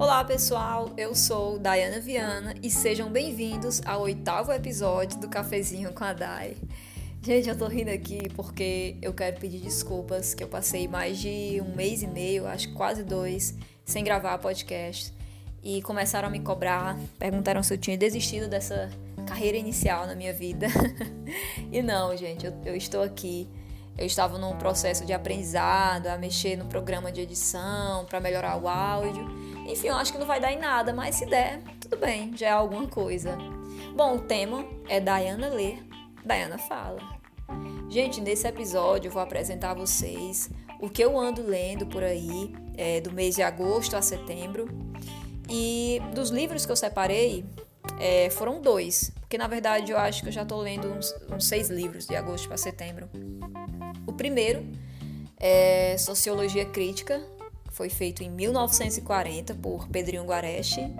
Olá 0.00 0.22
pessoal, 0.22 0.92
eu 0.96 1.12
sou 1.12 1.58
Dayana 1.58 1.98
Viana 1.98 2.54
e 2.62 2.70
sejam 2.70 3.10
bem-vindos 3.10 3.82
ao 3.84 4.02
oitavo 4.02 4.52
episódio 4.52 5.18
do 5.18 5.28
Cafezinho 5.28 5.92
com 5.92 6.04
a 6.04 6.12
Day. 6.12 6.56
Gente, 7.20 7.48
eu 7.48 7.58
tô 7.58 7.66
rindo 7.66 7.90
aqui 7.90 8.28
porque 8.36 8.96
eu 9.02 9.12
quero 9.12 9.40
pedir 9.40 9.58
desculpas 9.58 10.34
que 10.34 10.44
eu 10.44 10.46
passei 10.46 10.86
mais 10.86 11.18
de 11.18 11.60
um 11.60 11.74
mês 11.74 12.00
e 12.04 12.06
meio, 12.06 12.46
acho 12.46 12.72
quase 12.74 13.02
dois, 13.02 13.56
sem 13.84 14.04
gravar 14.04 14.38
podcast. 14.38 15.12
E 15.64 15.82
começaram 15.82 16.28
a 16.28 16.30
me 16.30 16.38
cobrar, 16.38 16.96
perguntaram 17.18 17.60
se 17.64 17.74
eu 17.74 17.78
tinha 17.78 17.98
desistido 17.98 18.46
dessa 18.46 18.88
carreira 19.26 19.58
inicial 19.58 20.06
na 20.06 20.14
minha 20.14 20.32
vida. 20.32 20.68
e 21.72 21.82
não, 21.82 22.16
gente, 22.16 22.46
eu, 22.46 22.54
eu 22.64 22.76
estou 22.76 23.02
aqui. 23.02 23.48
Eu 23.98 24.06
estava 24.06 24.38
num 24.38 24.56
processo 24.56 25.04
de 25.04 25.12
aprendizado, 25.12 26.06
a 26.06 26.16
mexer 26.16 26.56
no 26.56 26.66
programa 26.66 27.10
de 27.10 27.20
edição 27.20 28.04
para 28.04 28.20
melhorar 28.20 28.56
o 28.62 28.68
áudio. 28.68 29.47
Enfim, 29.68 29.88
eu 29.88 29.96
acho 29.96 30.12
que 30.12 30.18
não 30.18 30.26
vai 30.26 30.40
dar 30.40 30.50
em 30.50 30.58
nada, 30.58 30.94
mas 30.94 31.16
se 31.16 31.26
der, 31.26 31.60
tudo 31.78 31.98
bem, 31.98 32.34
já 32.34 32.48
é 32.48 32.50
alguma 32.50 32.86
coisa. 32.86 33.36
Bom, 33.94 34.16
o 34.16 34.20
tema 34.20 34.64
é 34.88 34.98
Diana 34.98 35.48
lê, 35.48 35.76
Diana 36.24 36.56
fala. 36.56 36.98
Gente, 37.90 38.18
nesse 38.18 38.48
episódio 38.48 39.08
eu 39.08 39.12
vou 39.12 39.20
apresentar 39.20 39.72
a 39.72 39.74
vocês 39.74 40.48
o 40.80 40.88
que 40.88 41.04
eu 41.04 41.18
ando 41.18 41.42
lendo 41.42 41.86
por 41.86 42.02
aí, 42.02 42.54
é, 42.78 43.00
do 43.02 43.12
mês 43.12 43.34
de 43.34 43.42
agosto 43.42 43.94
a 43.94 44.00
setembro. 44.00 44.68
E 45.50 46.00
dos 46.14 46.30
livros 46.30 46.64
que 46.64 46.72
eu 46.72 46.76
separei, 46.76 47.44
é, 48.00 48.30
foram 48.30 48.62
dois, 48.62 49.12
porque 49.20 49.36
na 49.36 49.46
verdade 49.46 49.92
eu 49.92 49.98
acho 49.98 50.22
que 50.22 50.28
eu 50.28 50.32
já 50.32 50.42
estou 50.42 50.60
lendo 50.60 50.88
uns, 50.88 51.14
uns 51.30 51.46
seis 51.46 51.68
livros 51.68 52.06
de 52.06 52.16
agosto 52.16 52.48
para 52.48 52.56
setembro. 52.56 53.08
O 54.06 54.12
primeiro 54.14 54.66
é 55.38 55.96
Sociologia 55.98 56.64
Crítica, 56.64 57.22
foi 57.78 57.88
feito 57.88 58.24
em 58.24 58.28
1940 58.28 59.54
por 59.54 59.86
Pedrinho 59.86 60.24
Guareschi. 60.24 60.92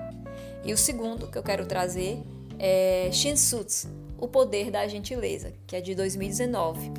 E 0.64 0.72
o 0.72 0.78
segundo 0.78 1.26
que 1.26 1.36
eu 1.36 1.42
quero 1.42 1.66
trazer 1.66 2.22
é 2.56 3.10
Shinsuts, 3.10 3.88
O 4.16 4.28
Poder 4.28 4.70
da 4.70 4.86
Gentileza, 4.86 5.52
que 5.66 5.74
é 5.74 5.80
de 5.80 5.92
2019. 5.96 6.92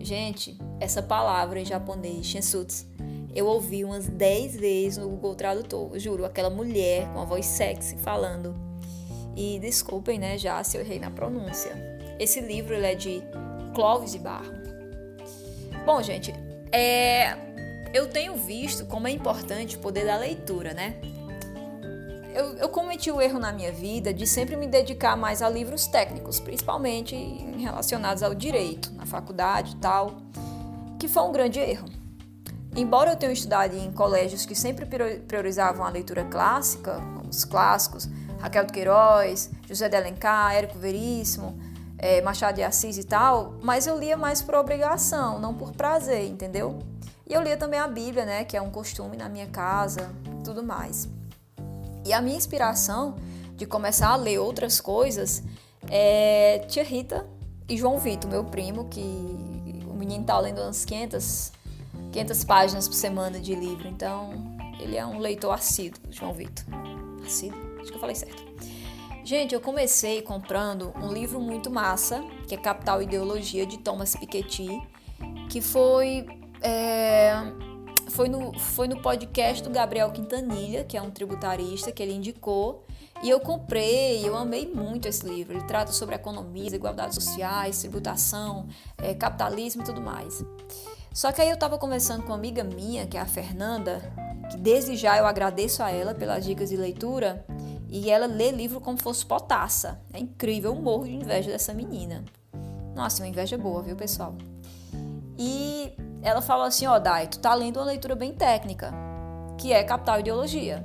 Gente, 0.00 0.58
essa 0.80 1.00
palavra 1.00 1.60
em 1.60 1.64
japonês, 1.64 2.26
Shinsuts, 2.26 2.88
eu 3.32 3.46
ouvi 3.46 3.84
umas 3.84 4.08
10 4.08 4.56
vezes 4.56 4.98
no 4.98 5.08
Google 5.08 5.36
Tradutor, 5.36 5.96
juro, 5.96 6.24
aquela 6.24 6.50
mulher 6.50 7.06
com 7.12 7.20
a 7.20 7.24
voz 7.24 7.46
sexy 7.46 7.96
falando. 7.98 8.52
E 9.36 9.60
desculpem, 9.60 10.18
né, 10.18 10.36
já 10.38 10.62
se 10.64 10.76
eu 10.76 10.80
errei 10.80 10.98
na 10.98 11.12
pronúncia. 11.12 11.70
Esse 12.18 12.40
livro 12.40 12.74
ele 12.74 12.86
é 12.86 12.94
de 12.96 13.22
Clóvis 13.76 14.10
de 14.10 14.18
Barro. 14.18 14.52
Bom, 15.86 16.02
gente, 16.02 16.34
é, 16.72 17.49
eu 17.92 18.08
tenho 18.08 18.36
visto 18.36 18.86
como 18.86 19.08
é 19.08 19.10
importante 19.10 19.76
o 19.76 19.80
poder 19.80 20.06
da 20.06 20.16
leitura, 20.16 20.72
né? 20.72 20.96
Eu, 22.32 22.56
eu, 22.56 22.68
cometi 22.68 23.10
o 23.10 23.20
erro 23.20 23.40
na 23.40 23.52
minha 23.52 23.72
vida 23.72 24.14
de 24.14 24.24
sempre 24.24 24.54
me 24.54 24.68
dedicar 24.68 25.16
mais 25.16 25.42
a 25.42 25.48
livros 25.48 25.88
técnicos, 25.88 26.38
principalmente 26.38 27.16
relacionados 27.58 28.22
ao 28.22 28.34
direito, 28.34 28.92
na 28.94 29.04
faculdade 29.04 29.72
e 29.72 29.76
tal, 29.76 30.16
que 30.98 31.08
foi 31.08 31.24
um 31.24 31.32
grande 31.32 31.58
erro. 31.58 31.88
Embora 32.76 33.10
eu 33.10 33.16
tenha 33.16 33.32
estudado 33.32 33.76
em 33.76 33.90
colégios 33.90 34.46
que 34.46 34.54
sempre 34.54 34.86
priorizavam 35.26 35.84
a 35.84 35.90
leitura 35.90 36.24
clássica, 36.24 37.00
os 37.28 37.44
clássicos, 37.44 38.08
Raquel 38.38 38.64
de 38.64 38.72
Queiroz, 38.72 39.50
José 39.66 39.88
de 39.88 39.96
Alencar, 39.96 40.54
Érico 40.54 40.78
Veríssimo, 40.78 41.58
é, 41.98 42.22
Machado 42.22 42.54
de 42.54 42.62
Assis 42.62 42.96
e 42.96 43.04
tal, 43.04 43.56
mas 43.60 43.88
eu 43.88 43.98
lia 43.98 44.16
mais 44.16 44.40
por 44.40 44.54
obrigação, 44.54 45.40
não 45.40 45.52
por 45.52 45.72
prazer, 45.72 46.26
entendeu? 46.28 46.78
E 47.30 47.32
eu 47.32 47.40
lia 47.40 47.56
também 47.56 47.78
a 47.78 47.86
Bíblia, 47.86 48.26
né, 48.26 48.44
que 48.44 48.56
é 48.56 48.60
um 48.60 48.70
costume 48.70 49.16
na 49.16 49.28
minha 49.28 49.46
casa, 49.46 50.10
tudo 50.44 50.64
mais. 50.64 51.08
E 52.04 52.12
a 52.12 52.20
minha 52.20 52.36
inspiração 52.36 53.14
de 53.54 53.66
começar 53.66 54.08
a 54.08 54.16
ler 54.16 54.38
outras 54.40 54.80
coisas 54.80 55.40
é 55.88 56.64
Tia 56.66 56.82
Rita 56.82 57.24
e 57.68 57.76
João 57.76 58.00
Vitor, 58.00 58.28
meu 58.28 58.42
primo, 58.42 58.88
que 58.88 59.00
o 59.88 59.94
menino 59.94 60.24
tá 60.24 60.40
lendo 60.40 60.60
umas 60.60 60.84
500, 60.84 61.52
500 62.10 62.44
páginas 62.44 62.88
por 62.88 62.94
semana 62.94 63.38
de 63.38 63.54
livro. 63.54 63.86
Então, 63.86 64.32
ele 64.80 64.96
é 64.96 65.06
um 65.06 65.20
leitor 65.20 65.52
assíduo, 65.52 66.02
João 66.10 66.32
Vitor. 66.32 66.64
Assíduo? 67.24 67.60
Acho 67.80 67.92
que 67.92 67.96
eu 67.96 68.00
falei 68.00 68.16
certo. 68.16 68.42
Gente, 69.22 69.54
eu 69.54 69.60
comecei 69.60 70.20
comprando 70.20 70.92
um 71.00 71.12
livro 71.12 71.38
muito 71.38 71.70
massa, 71.70 72.24
que 72.48 72.56
é 72.56 72.58
Capital 72.58 73.00
e 73.00 73.04
Ideologia, 73.04 73.64
de 73.64 73.78
Thomas 73.78 74.16
Piketty, 74.16 74.82
que 75.48 75.60
foi 75.60 76.26
é, 76.62 77.32
foi, 78.10 78.28
no, 78.28 78.58
foi 78.58 78.88
no 78.88 79.00
podcast 79.00 79.62
do 79.62 79.70
Gabriel 79.70 80.10
Quintanilha, 80.10 80.84
que 80.84 80.96
é 80.96 81.02
um 81.02 81.10
tributarista, 81.10 81.92
que 81.92 82.02
ele 82.02 82.12
indicou. 82.12 82.84
E 83.22 83.28
eu 83.28 83.40
comprei, 83.40 84.26
eu 84.26 84.36
amei 84.36 84.66
muito 84.72 85.06
esse 85.06 85.26
livro. 85.26 85.56
Ele 85.56 85.66
trata 85.66 85.92
sobre 85.92 86.14
economia, 86.14 86.74
igualdades 86.74 87.14
sociais, 87.14 87.78
tributação, 87.80 88.66
é, 88.98 89.14
capitalismo 89.14 89.82
e 89.82 89.84
tudo 89.84 90.00
mais. 90.00 90.44
Só 91.12 91.32
que 91.32 91.42
aí 91.42 91.48
eu 91.48 91.54
estava 91.54 91.76
conversando 91.76 92.22
com 92.22 92.28
uma 92.28 92.36
amiga 92.36 92.64
minha, 92.64 93.06
que 93.06 93.16
é 93.16 93.20
a 93.20 93.26
Fernanda, 93.26 94.00
que 94.50 94.56
desde 94.56 94.96
já 94.96 95.18
eu 95.18 95.26
agradeço 95.26 95.82
a 95.82 95.90
ela 95.90 96.14
pelas 96.14 96.44
dicas 96.44 96.70
de 96.70 96.76
leitura, 96.76 97.44
e 97.88 98.08
ela 98.10 98.26
lê 98.26 98.52
livro 98.52 98.80
como 98.80 98.96
fosse 98.96 99.26
potaça. 99.26 100.00
É 100.12 100.18
incrível, 100.18 100.72
eu 100.72 100.80
morro 100.80 101.04
de 101.04 101.14
inveja 101.14 101.50
dessa 101.50 101.74
menina. 101.74 102.24
Nossa, 102.94 103.22
uma 103.22 103.28
inveja 103.28 103.58
boa, 103.58 103.82
viu, 103.82 103.96
pessoal? 103.96 104.34
E 105.36 105.92
ela 106.22 106.42
falou 106.42 106.64
assim, 106.64 106.86
ó, 106.86 106.96
oh, 106.96 107.00
Dai, 107.00 107.26
tu 107.26 107.38
tá 107.38 107.54
lendo 107.54 107.78
uma 107.78 107.86
leitura 107.86 108.14
bem 108.14 108.32
técnica, 108.32 108.92
que 109.58 109.72
é 109.72 109.82
Capital 109.82 110.20
Ideologia. 110.20 110.84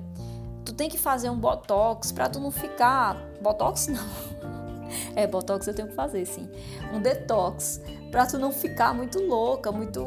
Tu 0.63 0.73
tem 0.73 0.89
que 0.89 0.97
fazer 0.97 1.29
um 1.29 1.37
botox 1.37 2.11
para 2.11 2.29
tu 2.29 2.39
não 2.39 2.51
ficar, 2.51 3.15
botox 3.41 3.87
não. 3.87 4.05
é, 5.15 5.27
botox 5.27 5.67
eu 5.67 5.75
tenho 5.75 5.89
que 5.89 5.95
fazer, 5.95 6.25
sim. 6.25 6.49
Um 6.93 7.01
detox 7.01 7.81
para 8.09 8.25
tu 8.25 8.39
não 8.39 8.51
ficar 8.51 8.93
muito 8.93 9.19
louca, 9.19 9.71
muito 9.71 10.03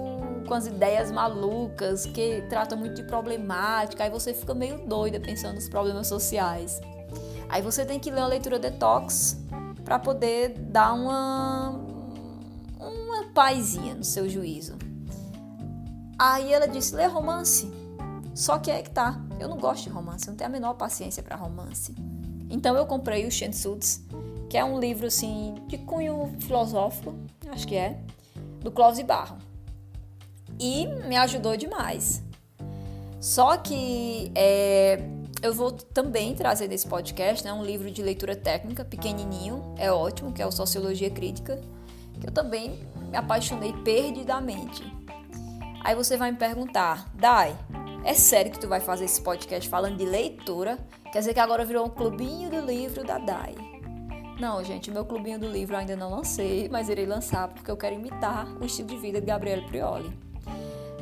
com 0.47 0.55
as 0.55 0.67
ideias 0.67 1.11
malucas, 1.11 2.07
que 2.07 2.43
trata 2.49 2.75
muito 2.75 2.95
de 2.95 3.03
problemática, 3.03 4.05
aí 4.05 4.11
você 4.11 4.33
fica 4.33 4.55
meio 4.55 4.79
doida 4.87 5.21
pensando 5.21 5.57
nos 5.57 5.69
problemas 5.69 6.07
sociais. 6.07 6.81
Aí 7.49 7.63
você 7.63 7.85
tem 7.85 8.01
que 8.01 8.11
ler 8.11 8.21
uma 8.21 8.29
leitura 8.29 8.59
detox 8.59 9.39
para 9.85 9.99
poder 9.99 10.55
dar 10.59 10.93
uma 10.93 11.81
uma 12.81 13.25
paizinha 13.35 13.95
no 13.95 14.05
seu 14.05 14.29
juízo. 14.29 14.77
Aí 16.19 16.53
ela 16.53 16.67
disse: 16.67 16.95
lê 16.95 17.07
romance. 17.07 17.71
Só 18.35 18.59
que 18.59 18.71
é 18.71 18.83
que 18.83 18.91
tá. 18.91 19.21
Eu 19.39 19.49
não 19.49 19.59
gosto 19.59 19.85
de 19.85 19.91
romance, 19.91 20.27
eu 20.27 20.33
não 20.33 20.37
tenho 20.37 20.51
a 20.51 20.53
menor 20.53 20.75
paciência 20.75 21.23
para 21.23 21.37
romance. 21.37 21.95
Então 22.51 22.77
eu 22.77 22.87
comprei 22.87 23.27
o 23.27 23.31
Shensuds, 23.31 24.05
que 24.49 24.57
é 24.57 24.65
um 24.65 24.79
livro 24.79 25.07
assim 25.07 25.55
de 25.67 25.79
cunho 25.79 26.35
filosófico, 26.41 27.15
acho 27.51 27.67
que 27.67 27.77
é, 27.77 28.01
do 28.61 28.71
Clóvis 28.71 29.05
Barro. 29.05 29.39
E 30.59 30.87
me 31.07 31.17
ajudou 31.17 31.57
demais. 31.57 32.23
Só 33.21 33.57
que 33.57 34.33
é, 34.35 35.01
eu 35.43 35.53
vou 35.53 35.73
também 35.73 36.35
trazer 36.35 36.69
nesse 36.69 36.87
podcast 36.87 37.45
né, 37.45 37.53
um 37.53 37.65
livro 37.65 37.91
de 37.91 38.03
leitura 38.03 38.35
técnica, 38.35 38.85
pequenininho, 38.85 39.75
é 39.77 39.91
ótimo, 39.93 40.33
que 40.33 40.41
é 40.41 40.47
o 40.47 40.53
Sociologia 40.53 41.11
Crítica, 41.11 41.61
que 42.21 42.27
eu 42.27 42.33
também 42.33 42.81
me 43.11 43.17
apaixonei 43.17 43.73
perdidamente. 43.85 44.98
Aí 45.89 45.95
você 45.95 46.19
vai 46.19 46.31
me 46.31 46.37
perguntar, 46.37 47.09
Dai, 47.15 47.59
é 48.05 48.13
sério 48.13 48.53
que 48.53 48.59
tu 48.59 48.69
vai 48.69 48.79
fazer 48.79 49.07
esse 49.07 49.23
podcast 49.23 49.67
falando 49.71 49.97
de 49.97 50.05
leitura? 50.05 50.79
Quer 51.11 51.21
dizer 51.21 51.33
que 51.33 51.41
agora 51.41 51.65
virou 51.65 51.87
um 51.87 51.89
clubinho 51.89 52.51
do 52.51 52.61
livro 52.61 53.07
da 53.07 53.17
Dai. 53.17 53.55
Não, 54.39 54.63
gente, 54.63 54.91
meu 54.91 55.07
clubinho 55.07 55.39
do 55.39 55.49
livro 55.49 55.75
ainda 55.75 55.97
não 55.97 56.11
lancei, 56.11 56.69
mas 56.69 56.91
irei 56.91 57.07
lançar 57.07 57.49
porque 57.49 57.71
eu 57.71 57.77
quero 57.79 57.95
imitar 57.95 58.47
o 58.61 58.67
estilo 58.67 58.87
de 58.87 58.99
vida 58.99 59.19
de 59.19 59.27
Gabriele 59.27 59.63
Prioli. 59.63 60.15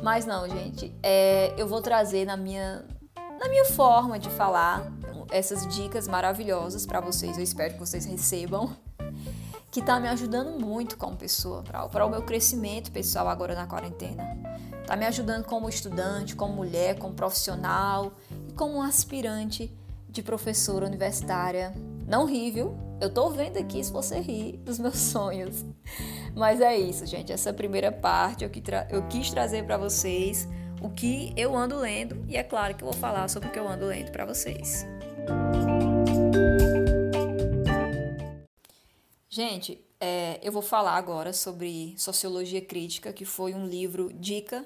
Mas 0.01 0.25
não, 0.25 0.47
gente, 0.47 0.95
é, 1.03 1.53
eu 1.57 1.67
vou 1.67 1.81
trazer 1.81 2.23
na 2.23 2.37
minha, 2.37 2.85
na 3.41 3.49
minha 3.49 3.65
forma 3.65 4.17
de 4.17 4.29
falar 4.29 4.89
essas 5.29 5.67
dicas 5.67 6.07
maravilhosas 6.07 6.85
para 6.85 7.01
vocês. 7.01 7.37
Eu 7.37 7.43
espero 7.43 7.73
que 7.73 7.79
vocês 7.81 8.05
recebam 8.05 8.73
que 9.69 9.81
está 9.81 9.99
me 9.99 10.07
ajudando 10.07 10.57
muito 10.57 10.97
como 10.97 11.17
pessoa, 11.17 11.61
para 11.61 12.05
o 12.05 12.09
meu 12.09 12.21
crescimento 12.21 12.89
pessoal 12.89 13.27
agora 13.27 13.53
na 13.53 13.67
quarentena. 13.67 14.23
Está 14.87 14.95
me 14.95 15.05
ajudando 15.05 15.43
como 15.43 15.67
estudante, 15.67 16.33
como 16.33 16.53
mulher, 16.53 16.97
como 16.97 17.13
profissional 17.13 18.13
e 18.47 18.53
como 18.53 18.81
aspirante 18.81 19.69
de 20.07 20.23
professora 20.23 20.85
universitária. 20.85 21.73
Não 22.07 22.25
ri, 22.25 22.49
viu? 22.51 22.73
Eu 23.01 23.13
tô 23.13 23.29
vendo 23.29 23.57
aqui 23.57 23.83
se 23.83 23.91
você 23.91 24.21
ri 24.21 24.53
dos 24.63 24.79
meus 24.79 24.95
sonhos. 25.11 25.65
Mas 26.33 26.61
é 26.61 26.77
isso, 26.77 27.05
gente. 27.05 27.33
Essa 27.33 27.51
primeira 27.51 27.91
parte 27.91 28.45
eu, 28.45 28.51
eu 28.89 29.05
quis 29.09 29.29
trazer 29.29 29.65
para 29.65 29.77
vocês 29.77 30.47
o 30.81 30.89
que 30.89 31.33
eu 31.35 31.53
ando 31.53 31.77
lendo 31.77 32.23
e 32.25 32.37
é 32.37 32.43
claro 32.43 32.73
que 32.73 32.81
eu 32.81 32.89
vou 32.89 32.97
falar 32.97 33.27
sobre 33.27 33.49
o 33.49 33.51
que 33.51 33.59
eu 33.59 33.67
ando 33.67 33.87
lendo 33.87 34.09
para 34.13 34.23
vocês. 34.23 34.87
Gente, 39.27 39.85
é, 39.99 40.39
eu 40.41 40.51
vou 40.53 40.61
falar 40.61 40.95
agora 40.95 41.33
sobre 41.33 41.93
Sociologia 41.97 42.61
Crítica, 42.61 43.11
que 43.11 43.25
foi 43.25 43.53
um 43.53 43.67
livro 43.67 44.13
dica 44.13 44.65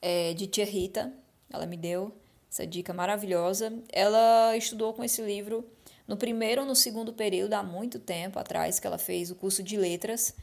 é, 0.00 0.34
de 0.34 0.46
Tia 0.46 0.64
Rita, 0.64 1.12
ela 1.50 1.66
me 1.66 1.76
deu, 1.76 2.12
essa 2.50 2.66
dica 2.66 2.92
maravilhosa. 2.92 3.72
Ela 3.92 4.56
estudou 4.56 4.92
com 4.92 5.04
esse 5.04 5.22
livro 5.22 5.64
no 6.06 6.16
primeiro 6.16 6.62
ou 6.62 6.66
no 6.66 6.74
segundo 6.74 7.12
período, 7.12 7.54
há 7.54 7.62
muito 7.62 7.98
tempo 7.98 8.38
atrás, 8.38 8.80
que 8.80 8.86
ela 8.86 8.98
fez 8.98 9.30
o 9.30 9.34
curso 9.34 9.62
de 9.62 9.76
letras. 9.76 10.34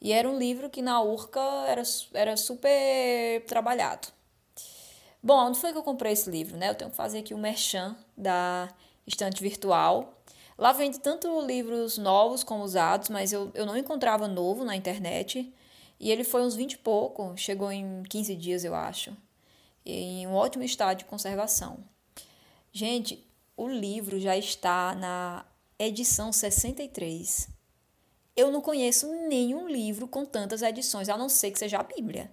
E 0.00 0.12
era 0.12 0.28
um 0.28 0.38
livro 0.38 0.68
que 0.68 0.82
na 0.82 1.00
URCA 1.02 1.40
era, 1.66 1.82
era 2.12 2.36
super 2.36 3.42
trabalhado. 3.46 4.08
Bom, 5.22 5.46
onde 5.46 5.58
foi 5.58 5.72
que 5.72 5.78
eu 5.78 5.82
comprei 5.82 6.12
esse 6.12 6.28
livro? 6.28 6.58
Né? 6.58 6.68
Eu 6.68 6.74
tenho 6.74 6.90
que 6.90 6.96
fazer 6.96 7.20
aqui 7.20 7.32
o 7.32 7.38
merchan 7.38 7.96
da 8.14 8.68
estante 9.06 9.42
virtual. 9.42 10.22
Lá 10.58 10.72
vende 10.72 11.00
tanto 11.00 11.40
livros 11.40 11.96
novos 11.96 12.44
como 12.44 12.62
usados, 12.62 13.08
mas 13.08 13.32
eu, 13.32 13.50
eu 13.54 13.64
não 13.64 13.76
encontrava 13.76 14.28
novo 14.28 14.64
na 14.64 14.76
internet. 14.76 15.50
E 16.04 16.10
ele 16.10 16.22
foi 16.22 16.42
uns 16.42 16.54
20 16.54 16.72
e 16.72 16.76
pouco, 16.76 17.34
chegou 17.34 17.72
em 17.72 18.02
15 18.02 18.36
dias, 18.36 18.62
eu 18.62 18.74
acho. 18.74 19.16
Em 19.86 20.26
um 20.26 20.34
ótimo 20.34 20.62
estado 20.62 20.98
de 20.98 21.06
conservação. 21.06 21.78
Gente, 22.70 23.26
o 23.56 23.66
livro 23.66 24.20
já 24.20 24.36
está 24.36 24.94
na 24.94 25.46
edição 25.78 26.30
63. 26.30 27.48
Eu 28.36 28.52
não 28.52 28.60
conheço 28.60 29.10
nenhum 29.28 29.66
livro 29.66 30.06
com 30.06 30.26
tantas 30.26 30.60
edições, 30.60 31.08
a 31.08 31.16
não 31.16 31.30
ser 31.30 31.50
que 31.50 31.58
seja 31.58 31.78
a 31.78 31.82
Bíblia. 31.82 32.30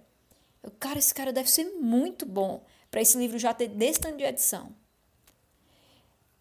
Eu, 0.62 0.70
cara, 0.78 0.98
esse 0.98 1.14
cara 1.14 1.32
deve 1.32 1.50
ser 1.50 1.64
muito 1.80 2.26
bom 2.26 2.62
para 2.90 3.00
esse 3.00 3.16
livro 3.16 3.38
já 3.38 3.54
ter 3.54 3.68
desse 3.68 4.00
tanto 4.00 4.18
de 4.18 4.24
edição. 4.24 4.70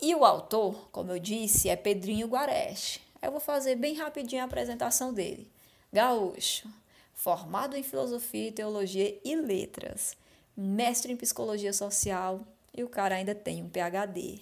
E 0.01 0.13
o 0.13 0.25
autor, 0.25 0.89
como 0.91 1.13
eu 1.13 1.19
disse, 1.19 1.69
é 1.69 1.77
Pedrinho 1.77 2.27
Guareche. 2.27 2.99
Eu 3.21 3.31
vou 3.31 3.39
fazer 3.39 3.77
bem 3.77 3.93
rapidinho 3.93 4.41
a 4.41 4.45
apresentação 4.45 5.13
dele. 5.13 5.49
Gaúcho, 5.93 6.67
formado 7.13 7.75
em 7.75 7.83
filosofia, 7.83 8.51
teologia 8.51 9.19
e 9.23 9.35
letras, 9.35 10.15
mestre 10.55 11.11
em 11.11 11.17
psicologia 11.17 11.73
social 11.73 12.41
e 12.75 12.83
o 12.83 12.89
cara 12.89 13.15
ainda 13.15 13.35
tem 13.35 13.63
um 13.63 13.69
PhD. 13.69 14.39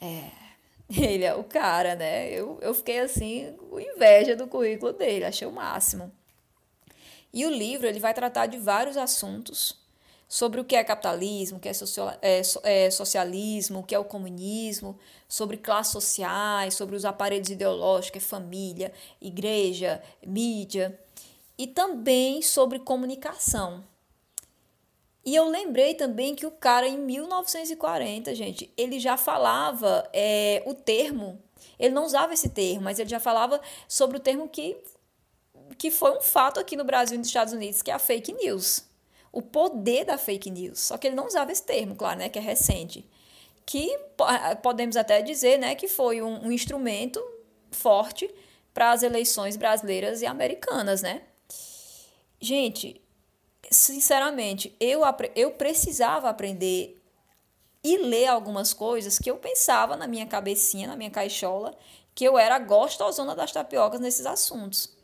É, 0.00 0.30
ele 0.90 1.24
é 1.24 1.34
o 1.34 1.44
cara, 1.44 1.94
né? 1.94 2.30
Eu, 2.30 2.58
eu 2.60 2.74
fiquei 2.74 3.00
assim 3.00 3.54
com 3.70 3.80
inveja 3.80 4.36
do 4.36 4.46
currículo 4.46 4.92
dele, 4.92 5.24
achei 5.24 5.46
o 5.46 5.52
máximo. 5.52 6.10
E 7.32 7.46
o 7.46 7.50
livro 7.50 7.86
ele 7.86 8.00
vai 8.00 8.12
tratar 8.12 8.46
de 8.46 8.58
vários 8.58 8.96
assuntos 8.96 9.78
sobre 10.28 10.60
o 10.60 10.64
que 10.64 10.76
é 10.76 10.84
capitalismo, 10.84 11.58
o 11.58 11.60
que 11.60 11.68
é, 11.68 11.72
é, 12.22 12.42
é, 12.62 12.90
socialismo, 12.90 13.80
o 13.80 13.82
que 13.82 13.94
é 13.94 13.98
o 13.98 14.04
comunismo, 14.04 14.96
sobre 15.28 15.56
classes 15.56 15.92
sociais, 15.92 16.74
sobre 16.74 16.94
os 16.94 17.04
aparelhos 17.04 17.50
ideológicos, 17.50 18.22
é 18.22 18.24
família, 18.24 18.92
igreja, 19.20 20.00
mídia, 20.24 20.96
e 21.60 21.66
também 21.66 22.40
sobre 22.40 22.78
comunicação. 22.78 23.84
E 25.22 25.36
eu 25.36 25.46
lembrei 25.46 25.94
também 25.94 26.34
que 26.34 26.46
o 26.46 26.50
cara, 26.50 26.88
em 26.88 26.96
1940, 26.96 28.34
gente, 28.34 28.72
ele 28.78 28.98
já 28.98 29.18
falava 29.18 30.08
é, 30.10 30.62
o 30.64 30.72
termo, 30.72 31.38
ele 31.78 31.94
não 31.94 32.06
usava 32.06 32.32
esse 32.32 32.48
termo, 32.48 32.84
mas 32.84 32.98
ele 32.98 33.10
já 33.10 33.20
falava 33.20 33.60
sobre 33.86 34.16
o 34.16 34.20
termo 34.20 34.48
que, 34.48 34.74
que 35.76 35.90
foi 35.90 36.16
um 36.16 36.22
fato 36.22 36.58
aqui 36.58 36.76
no 36.76 36.84
Brasil 36.84 37.16
e 37.16 37.18
nos 37.18 37.26
Estados 37.26 37.52
Unidos, 37.52 37.82
que 37.82 37.90
é 37.90 37.94
a 37.94 37.98
fake 37.98 38.32
news 38.32 38.88
o 39.30 39.42
poder 39.42 40.06
da 40.06 40.16
fake 40.16 40.50
news. 40.50 40.80
Só 40.80 40.96
que 40.96 41.08
ele 41.08 41.14
não 41.14 41.26
usava 41.26 41.52
esse 41.52 41.62
termo, 41.62 41.94
claro, 41.94 42.18
né, 42.18 42.30
que 42.30 42.38
é 42.38 42.42
recente. 42.42 43.06
Que 43.66 43.96
podemos 44.62 44.96
até 44.96 45.20
dizer 45.20 45.58
né, 45.58 45.74
que 45.74 45.86
foi 45.86 46.22
um, 46.22 46.46
um 46.46 46.50
instrumento 46.50 47.22
forte 47.70 48.32
para 48.72 48.92
as 48.92 49.02
eleições 49.02 49.58
brasileiras 49.58 50.22
e 50.22 50.26
americanas, 50.26 51.02
né? 51.02 51.22
Gente, 52.40 53.00
sinceramente, 53.70 54.74
eu, 54.80 55.02
eu 55.36 55.52
precisava 55.52 56.30
aprender 56.30 57.00
e 57.82 57.98
ler 57.98 58.26
algumas 58.26 58.72
coisas 58.72 59.18
que 59.18 59.30
eu 59.30 59.36
pensava 59.36 59.96
na 59.96 60.06
minha 60.06 60.26
cabecinha, 60.26 60.88
na 60.88 60.96
minha 60.96 61.10
caixola, 61.10 61.76
que 62.14 62.24
eu 62.24 62.38
era 62.38 62.58
gostosona 62.58 63.34
das 63.34 63.52
tapiocas 63.52 64.00
nesses 64.00 64.26
assuntos. 64.26 64.96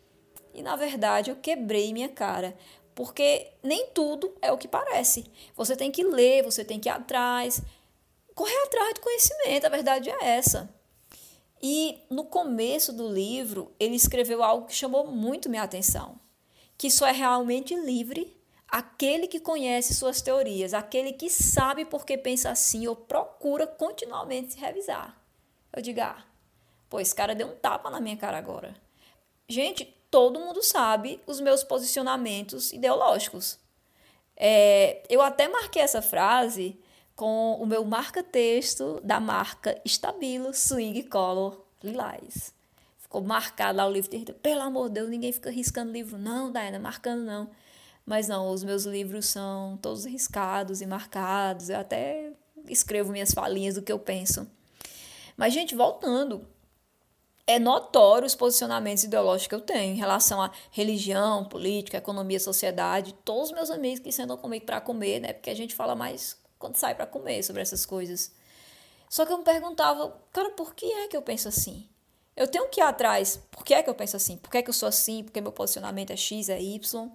E 0.53 0.63
na 0.63 0.77
verdade 0.77 1.31
eu 1.31 1.37
quebrei 1.37 1.93
minha 1.93 2.09
cara, 2.09 2.57
porque 2.95 3.53
nem 3.63 3.89
tudo 3.89 4.35
é 4.41 4.51
o 4.51 4.59
que 4.59 4.67
parece. 4.69 5.25
Você 5.55 5.77
tem 5.77 5.91
que 5.91 6.03
ler, 6.03 6.43
você 6.43 6.65
tem 6.65 6.81
que 6.81 6.89
ir 6.89 6.93
atrás, 6.93 7.61
correr 8.35 8.63
atrás 8.65 8.95
do 8.95 9.01
conhecimento, 9.01 9.67
a 9.67 9.71
verdade 9.71 10.11
é 10.11 10.25
essa. 10.25 10.69
E 11.63 11.99
no 12.11 12.25
começo 12.25 12.93
do 12.93 13.09
livro, 13.09 13.73
ele 13.81 13.97
escreveu 13.97 14.43
algo 14.43 14.67
que 14.67 14.75
chamou 14.75 15.07
muito 15.07 15.49
minha 15.49 15.63
atenção, 15.63 16.19
que 16.79 16.91
só 16.91 17.07
é 17.07 17.13
realmente 17.13 17.75
livre 17.75 18.37
aquele 18.69 19.27
que 19.27 19.41
conhece 19.41 19.95
suas 19.95 20.21
teorias, 20.21 20.75
aquele 20.75 21.13
que 21.13 21.31
sabe 21.31 21.85
por 21.85 22.05
que 22.05 22.19
pensa 22.19 22.51
assim 22.51 22.87
ou 22.87 22.97
procura 22.97 23.67
continuamente 23.67 24.55
se 24.55 24.59
revisar. 24.59 25.17
Eu 25.73 25.83
digo, 25.83 26.01
ah, 26.01 26.25
pô, 26.89 27.01
esse 27.01 27.15
cara 27.15 27.35
deu 27.35 27.49
um 27.49 27.57
tapa 27.57 27.91
na 27.91 28.01
minha 28.01 28.17
cara 28.17 28.39
agora. 28.39 28.75
Gente, 29.49 29.85
todo 30.11 30.41
mundo 30.41 30.63
sabe 30.63 31.21
os 31.27 31.41
meus 31.41 31.63
posicionamentos 31.63 32.73
ideológicos. 32.73 33.59
É, 34.37 35.03
eu 35.09 35.23
até 35.23 35.49
marquei 35.49 35.83
essa 35.83 36.03
frase 36.03 36.79
com 37.15 37.55
o 37.55 37.67
meu 37.67 37.85
marca-texto 37.85 39.01
da 39.03 39.19
marca 39.19 39.81
Estabilo 39.85 40.53
Swing 40.53 41.05
Color 41.05 41.65
Lilás. 41.83 42.56
Ficou 43.07 43.23
marcado 43.23 43.79
lá 43.79 43.87
o 43.87 43.93
livro. 43.93 44.11
Pelo 44.43 44.63
amor 44.63 44.89
de 44.89 44.95
Deus, 44.95 45.09
ninguém 45.09 45.31
fica 45.31 45.49
riscando 45.49 45.93
livro. 45.93 46.19
Não, 46.19 46.51
Diana, 46.51 46.81
marcando 46.81 47.23
não. 47.23 47.49
Mas 48.05 48.27
não, 48.27 48.51
os 48.51 48.65
meus 48.65 48.85
livros 48.85 49.27
são 49.27 49.79
todos 49.81 50.05
riscados 50.05 50.81
e 50.81 50.87
marcados. 50.87 51.71
Eu 51.71 51.79
até 51.79 52.33
escrevo 52.69 53.13
minhas 53.13 53.31
falinhas 53.31 53.77
do 53.77 53.83
que 53.83 53.93
eu 53.93 53.99
penso. 54.01 54.51
Mas, 55.37 55.55
gente, 55.55 55.77
voltando 55.77 56.45
é 57.47 57.61
notório 57.61 58.27
os 58.27 58.35
posicionamentos 58.35 59.05
ideológicos 59.05 59.47
que 59.47 59.55
eu 59.55 59.61
tenho 59.61 59.93
em 59.95 59.97
relação 59.97 60.43
a 60.43 60.51
religião, 60.73 61.45
política, 61.45 61.99
economia, 61.99 62.41
sociedade. 62.41 63.15
Todos 63.25 63.51
os 63.51 63.55
meus 63.55 63.71
amigos 63.71 64.01
que 64.01 64.11
sentam 64.11 64.37
comigo 64.37 64.67
para 64.67 64.81
comer, 64.81 65.21
né? 65.21 65.33
Porque 65.33 65.51
a 65.51 65.55
gente 65.55 65.77
fala 65.77 65.95
mais 65.95 66.37
quando 66.59 66.75
sai 66.75 66.97
para 66.97 67.07
comer 67.07 67.45
sobre 67.45 67.63
essas 67.63 67.87
coisas. 67.87 68.35
Só 69.09 69.25
que 69.25 69.33
eu 69.33 69.39
me 69.39 69.45
perguntava, 69.45 70.13
cara, 70.33 70.51
por 70.51 70.75
que 70.75 70.87
é 70.87 71.07
que 71.07 71.17
eu 71.17 71.23
penso 71.23 71.47
assim? 71.47 71.89
Eu 72.37 72.47
tenho 72.47 72.69
que 72.69 72.81
ir 72.81 72.85
atrás, 72.85 73.41
por 73.51 73.65
que 73.65 73.73
é 73.73 73.83
que 73.83 73.89
eu 73.89 73.95
penso 73.95 74.17
assim? 74.17 74.37
Por 74.37 74.51
que 74.51 74.59
é 74.59 74.63
que 74.63 74.69
eu 74.69 74.75
sou 74.75 74.89
assim? 74.89 75.25
Por 75.25 75.33
que 75.33 75.41
meu 75.41 75.53
posicionamento 75.53 76.11
é 76.11 76.17
X, 76.17 76.51
é 76.51 76.61
Y? 76.61 77.11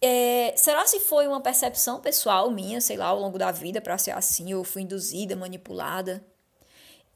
É, 0.00 0.54
será 0.56 0.86
se 0.86 1.00
foi 1.00 1.26
uma 1.26 1.40
percepção 1.40 2.00
pessoal 2.00 2.50
minha, 2.50 2.80
sei 2.80 2.96
lá, 2.96 3.06
ao 3.06 3.18
longo 3.18 3.38
da 3.38 3.50
vida 3.50 3.80
para 3.80 3.98
ser 3.98 4.12
assim, 4.12 4.54
ou 4.54 4.64
fui 4.64 4.82
induzida, 4.82 5.36
manipulada? 5.36 6.24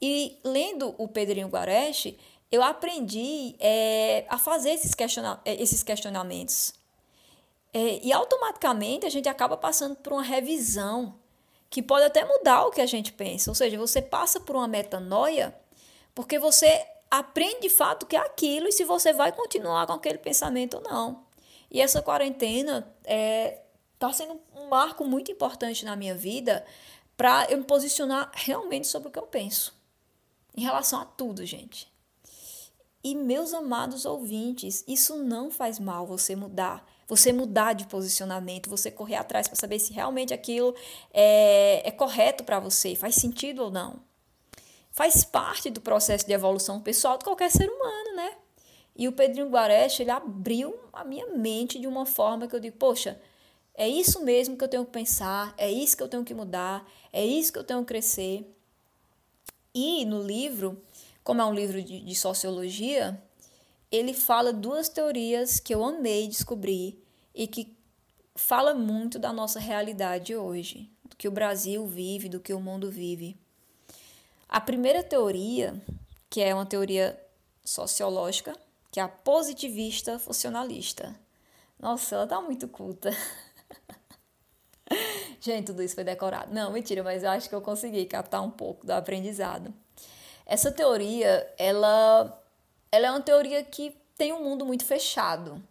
E 0.01 0.39
lendo 0.43 0.93
o 0.97 1.07
Pedrinho 1.07 1.47
Guareche, 1.47 2.19
eu 2.51 2.61
aprendi 2.61 3.55
é, 3.59 4.25
a 4.27 4.37
fazer 4.37 4.71
esses, 4.71 4.93
questiona 4.93 5.41
é, 5.45 5.55
esses 5.61 5.83
questionamentos. 5.83 6.73
É, 7.73 7.99
e 8.03 8.11
automaticamente 8.11 9.05
a 9.05 9.09
gente 9.09 9.29
acaba 9.29 9.55
passando 9.55 9.95
por 9.95 10.13
uma 10.13 10.23
revisão 10.23 11.15
que 11.69 11.81
pode 11.81 12.05
até 12.05 12.25
mudar 12.25 12.65
o 12.65 12.71
que 12.71 12.81
a 12.81 12.85
gente 12.85 13.13
pensa. 13.13 13.49
Ou 13.49 13.55
seja, 13.55 13.77
você 13.77 14.01
passa 14.01 14.39
por 14.39 14.55
uma 14.55 14.67
metanoia 14.67 15.55
porque 16.21 16.39
você 16.39 16.85
aprende 17.09 17.61
de 17.61 17.69
fato 17.69 18.05
que 18.05 18.15
é 18.15 18.19
aquilo 18.19 18.67
e 18.67 18.71
se 18.71 18.85
você 18.85 19.11
vai 19.11 19.31
continuar 19.31 19.87
com 19.87 19.93
aquele 19.93 20.17
pensamento 20.17 20.75
ou 20.75 20.83
não. 20.83 21.25
E 21.69 21.81
essa 21.81 22.01
quarentena 22.01 22.87
está 22.99 23.13
é, 23.13 23.63
tá 23.97 24.13
sendo 24.13 24.39
um 24.55 24.67
marco 24.69 25.03
muito 25.03 25.31
importante 25.31 25.83
na 25.83 25.95
minha 25.95 26.15
vida 26.15 26.65
para 27.17 27.47
eu 27.49 27.57
me 27.57 27.63
posicionar 27.63 28.31
realmente 28.33 28.87
sobre 28.87 29.09
o 29.09 29.11
que 29.11 29.19
eu 29.19 29.27
penso 29.27 29.73
em 30.55 30.61
relação 30.61 31.01
a 31.01 31.05
tudo, 31.05 31.45
gente. 31.45 31.91
E 33.03 33.15
meus 33.15 33.53
amados 33.53 34.05
ouvintes, 34.05 34.83
isso 34.87 35.15
não 35.15 35.49
faz 35.49 35.79
mal 35.79 36.05
você 36.05 36.35
mudar, 36.35 36.85
você 37.07 37.33
mudar 37.33 37.73
de 37.73 37.87
posicionamento, 37.87 38.69
você 38.69 38.91
correr 38.91 39.15
atrás 39.15 39.47
para 39.47 39.55
saber 39.55 39.79
se 39.79 39.91
realmente 39.91 40.33
aquilo 40.33 40.75
é, 41.11 41.87
é 41.87 41.91
correto 41.91 42.43
para 42.43 42.59
você, 42.59 42.95
faz 42.95 43.15
sentido 43.15 43.63
ou 43.63 43.71
não. 43.71 44.10
Faz 44.91 45.23
parte 45.23 45.69
do 45.69 45.81
processo 45.81 46.25
de 46.25 46.33
evolução 46.33 46.81
pessoal 46.81 47.17
de 47.17 47.23
qualquer 47.23 47.49
ser 47.49 47.69
humano, 47.69 48.15
né? 48.15 48.35
E 48.95 49.07
o 49.07 49.13
Pedrinho 49.13 49.49
Guareche, 49.49 50.03
ele 50.03 50.11
abriu 50.11 50.77
a 50.91 51.03
minha 51.03 51.27
mente 51.27 51.79
de 51.79 51.87
uma 51.87 52.05
forma 52.05 52.47
que 52.47 52.55
eu 52.55 52.59
digo, 52.59 52.77
poxa, 52.77 53.19
é 53.73 53.87
isso 53.87 54.23
mesmo 54.23 54.57
que 54.57 54.63
eu 54.63 54.67
tenho 54.67 54.85
que 54.85 54.91
pensar, 54.91 55.53
é 55.57 55.71
isso 55.71 55.95
que 55.95 56.03
eu 56.03 56.09
tenho 56.09 56.25
que 56.25 56.33
mudar, 56.33 56.85
é 57.11 57.25
isso 57.25 57.53
que 57.53 57.59
eu 57.59 57.63
tenho 57.63 57.79
que 57.79 57.87
crescer. 57.87 58.45
E 59.73 60.03
no 60.05 60.21
livro, 60.21 60.81
como 61.23 61.41
é 61.41 61.45
um 61.45 61.53
livro 61.53 61.81
de, 61.81 62.01
de 62.01 62.15
sociologia, 62.15 63.21
ele 63.89 64.13
fala 64.13 64.51
duas 64.51 64.89
teorias 64.89 65.59
que 65.59 65.73
eu 65.73 65.83
amei 65.83 66.27
descobrir 66.27 67.01
e 67.33 67.47
que 67.47 67.73
fala 68.35 68.73
muito 68.73 69.17
da 69.17 69.31
nossa 69.31 69.59
realidade 69.59 70.35
hoje, 70.35 70.91
do 71.05 71.15
que 71.15 71.27
o 71.27 71.31
Brasil 71.31 71.85
vive, 71.87 72.27
do 72.27 72.39
que 72.39 72.53
o 72.53 72.59
mundo 72.59 72.91
vive. 72.91 73.37
A 74.51 74.59
primeira 74.59 75.01
teoria, 75.01 75.81
que 76.29 76.41
é 76.41 76.53
uma 76.53 76.65
teoria 76.65 77.17
sociológica, 77.63 78.53
que 78.91 78.99
é 78.99 79.03
a 79.03 79.07
positivista 79.07 80.19
funcionalista. 80.19 81.15
Nossa, 81.79 82.15
ela 82.15 82.27
tá 82.27 82.41
muito 82.41 82.67
culta. 82.67 83.11
Gente, 85.39 85.67
tudo 85.67 85.81
isso 85.81 85.95
foi 85.95 86.03
decorado. 86.03 86.53
Não, 86.53 86.69
mentira, 86.69 87.01
mas 87.01 87.23
eu 87.23 87.29
acho 87.29 87.47
que 87.47 87.55
eu 87.55 87.61
consegui 87.61 88.05
captar 88.05 88.43
um 88.43 88.51
pouco 88.51 88.85
do 88.85 88.91
aprendizado. 88.91 89.73
Essa 90.45 90.69
teoria, 90.69 91.49
ela, 91.57 92.43
ela 92.91 93.07
é 93.07 93.09
uma 93.09 93.21
teoria 93.21 93.63
que 93.63 93.95
tem 94.17 94.33
um 94.33 94.43
mundo 94.43 94.65
muito 94.65 94.83
fechado. 94.83 95.63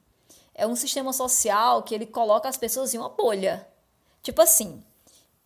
É 0.55 0.67
um 0.67 0.75
sistema 0.75 1.13
social 1.13 1.83
que 1.83 1.95
ele 1.95 2.07
coloca 2.07 2.49
as 2.49 2.57
pessoas 2.57 2.95
em 2.95 2.99
uma 2.99 3.11
bolha. 3.11 3.69
Tipo 4.23 4.41
assim, 4.41 4.83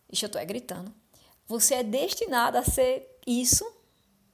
Ixi, 0.09 0.23
eu 0.23 0.29
tô 0.29 0.39
é 0.39 0.45
gritando. 0.45 0.93
Você 1.47 1.75
é 1.75 1.83
destinado 1.83 2.57
a 2.57 2.63
ser 2.63 3.14
isso 3.25 3.65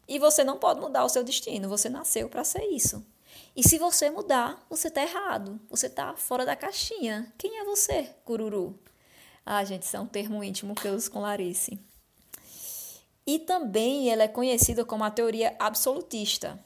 e 0.07 0.19
você 0.19 0.43
não 0.43 0.57
pode 0.57 0.79
mudar 0.81 1.05
o 1.05 1.09
seu 1.09 1.23
destino. 1.23 1.69
Você 1.69 1.89
nasceu 1.89 2.27
para 2.27 2.43
ser 2.43 2.63
isso. 2.65 3.05
E 3.55 3.67
se 3.67 3.77
você 3.77 4.09
mudar, 4.09 4.65
você 4.69 4.89
tá 4.89 5.01
errado. 5.01 5.59
Você 5.69 5.89
tá 5.89 6.15
fora 6.15 6.45
da 6.45 6.55
caixinha. 6.55 7.31
Quem 7.37 7.59
é 7.59 7.63
você, 7.63 8.13
cururu? 8.25 8.77
Ah, 9.45 9.63
gente, 9.63 9.83
isso 9.83 9.95
é 9.95 9.99
um 9.99 10.07
termo 10.07 10.43
íntimo 10.43 10.75
que 10.75 10.87
eu 10.87 10.93
uso 10.93 11.09
com 11.09 11.21
Larice. 11.21 11.79
E 13.25 13.39
também 13.39 14.11
ela 14.11 14.23
é 14.23 14.27
conhecida 14.27 14.83
como 14.83 15.03
a 15.03 15.11
teoria 15.11 15.55
absolutista, 15.59 16.59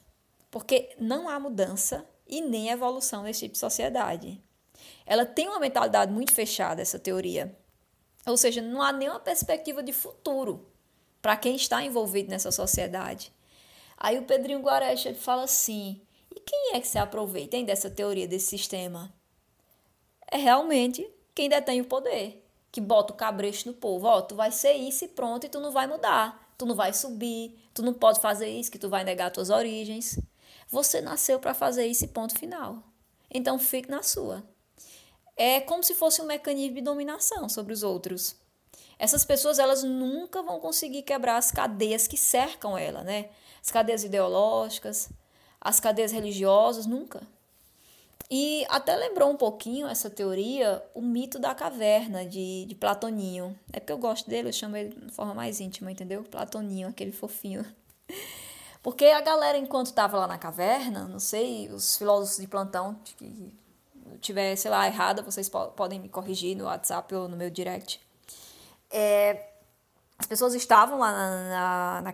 porque 0.49 0.95
não 0.97 1.29
há 1.29 1.39
mudança 1.39 2.05
e 2.27 2.41
nem 2.41 2.69
evolução 2.69 3.23
nesse 3.23 3.41
tipo 3.41 3.53
de 3.53 3.59
sociedade. 3.59 4.41
Ela 5.05 5.25
tem 5.25 5.47
uma 5.47 5.59
mentalidade 5.59 6.11
muito 6.11 6.33
fechada, 6.33 6.81
essa 6.81 6.97
teoria. 6.97 7.55
Ou 8.25 8.37
seja, 8.37 8.61
não 8.61 8.81
há 8.81 8.91
nenhuma 8.91 9.19
perspectiva 9.19 9.83
de 9.83 9.93
futuro 9.93 10.65
para 11.25 11.35
quem 11.35 11.55
está 11.55 11.83
envolvido 11.83 12.29
nessa 12.29 12.51
sociedade. 12.51 13.33
Aí 13.97 14.15
o 14.19 14.25
Pedrinho 14.25 14.59
Guarecha 14.59 15.11
fala 15.15 15.45
assim: 15.45 15.99
e 16.29 16.39
quem 16.39 16.75
é 16.75 16.79
que 16.79 16.87
se 16.87 16.99
aproveita 16.99 17.57
hein, 17.57 17.65
dessa 17.65 17.89
teoria, 17.89 18.27
desse 18.27 18.45
sistema? 18.45 19.11
É 20.31 20.37
realmente 20.37 21.09
quem 21.33 21.49
detém 21.49 21.81
o 21.81 21.85
poder, 21.85 22.45
que 22.71 22.79
bota 22.79 23.11
o 23.11 23.15
cabresto 23.15 23.71
no 23.71 23.73
povo. 23.75 24.05
Ó, 24.05 24.21
tu 24.21 24.35
vai 24.35 24.51
ser 24.51 24.73
isso 24.73 25.05
e 25.05 25.07
pronto, 25.07 25.47
e 25.47 25.49
tu 25.49 25.59
não 25.59 25.71
vai 25.71 25.87
mudar. 25.87 26.53
Tu 26.59 26.63
não 26.63 26.75
vai 26.75 26.93
subir, 26.93 27.59
tu 27.73 27.81
não 27.81 27.91
pode 27.91 28.19
fazer 28.19 28.47
isso, 28.47 28.71
que 28.71 28.77
tu 28.77 28.87
vai 28.87 29.03
negar 29.03 29.31
tuas 29.31 29.49
origens. 29.49 30.19
Você 30.69 31.01
nasceu 31.01 31.39
para 31.39 31.55
fazer 31.55 31.87
isso 31.87 32.07
ponto 32.09 32.37
final. 32.37 32.83
Então 33.33 33.57
fique 33.57 33.89
na 33.89 34.03
sua 34.03 34.43
é 35.35 35.59
como 35.59 35.83
se 35.83 35.93
fosse 35.93 36.21
um 36.21 36.25
mecanismo 36.25 36.75
de 36.75 36.81
dominação 36.81 37.49
sobre 37.49 37.73
os 37.73 37.83
outros. 37.83 38.35
Essas 38.97 39.25
pessoas 39.25 39.59
elas 39.59 39.83
nunca 39.83 40.41
vão 40.41 40.59
conseguir 40.59 41.01
quebrar 41.01 41.37
as 41.37 41.51
cadeias 41.51 42.07
que 42.07 42.17
cercam 42.17 42.77
ela, 42.77 43.03
né? 43.03 43.29
As 43.61 43.71
cadeias 43.71 44.03
ideológicas, 44.03 45.09
as 45.59 45.79
cadeias 45.79 46.11
religiosas, 46.11 46.85
nunca. 46.85 47.21
E 48.29 48.65
até 48.69 48.95
lembrou 48.95 49.29
um 49.29 49.37
pouquinho 49.37 49.87
essa 49.87 50.09
teoria 50.09 50.83
o 50.95 51.01
mito 51.01 51.37
da 51.37 51.53
caverna 51.53 52.25
de, 52.25 52.65
de 52.65 52.73
Platoninho. 52.73 53.57
É 53.71 53.79
porque 53.79 53.93
eu 53.93 53.97
gosto 53.97 54.29
dele, 54.29 54.49
eu 54.49 54.53
chamo 54.53 54.75
ele 54.75 54.95
de 54.95 55.11
forma 55.11 55.33
mais 55.33 55.59
íntima, 55.59 55.91
entendeu? 55.91 56.23
Platoninho, 56.23 56.87
aquele 56.87 57.11
fofinho. 57.11 57.65
Porque 58.81 59.05
a 59.05 59.19
galera, 59.19 59.57
enquanto 59.57 59.87
estava 59.87 60.15
lá 60.19 60.27
na 60.27 60.37
caverna, 60.37 61.07
não 61.07 61.19
sei, 61.19 61.67
os 61.69 61.97
filósofos 61.97 62.37
de 62.37 62.45
plantão, 62.45 62.95
que 63.17 63.51
tiver, 64.21 64.55
sei 64.55 64.69
lá, 64.69 64.85
errada, 64.85 65.23
vocês 65.23 65.49
po 65.49 65.69
podem 65.69 65.99
me 65.99 66.07
corrigir 66.07 66.55
no 66.55 66.65
WhatsApp 66.65 67.15
ou 67.15 67.27
no 67.27 67.35
meu 67.35 67.49
direct. 67.49 67.99
É, 68.97 69.49
as 70.17 70.25
pessoas 70.25 70.53
estavam 70.53 70.99
lá 70.99 71.11
na, 71.11 71.49
na, 71.49 72.01
na 72.01 72.13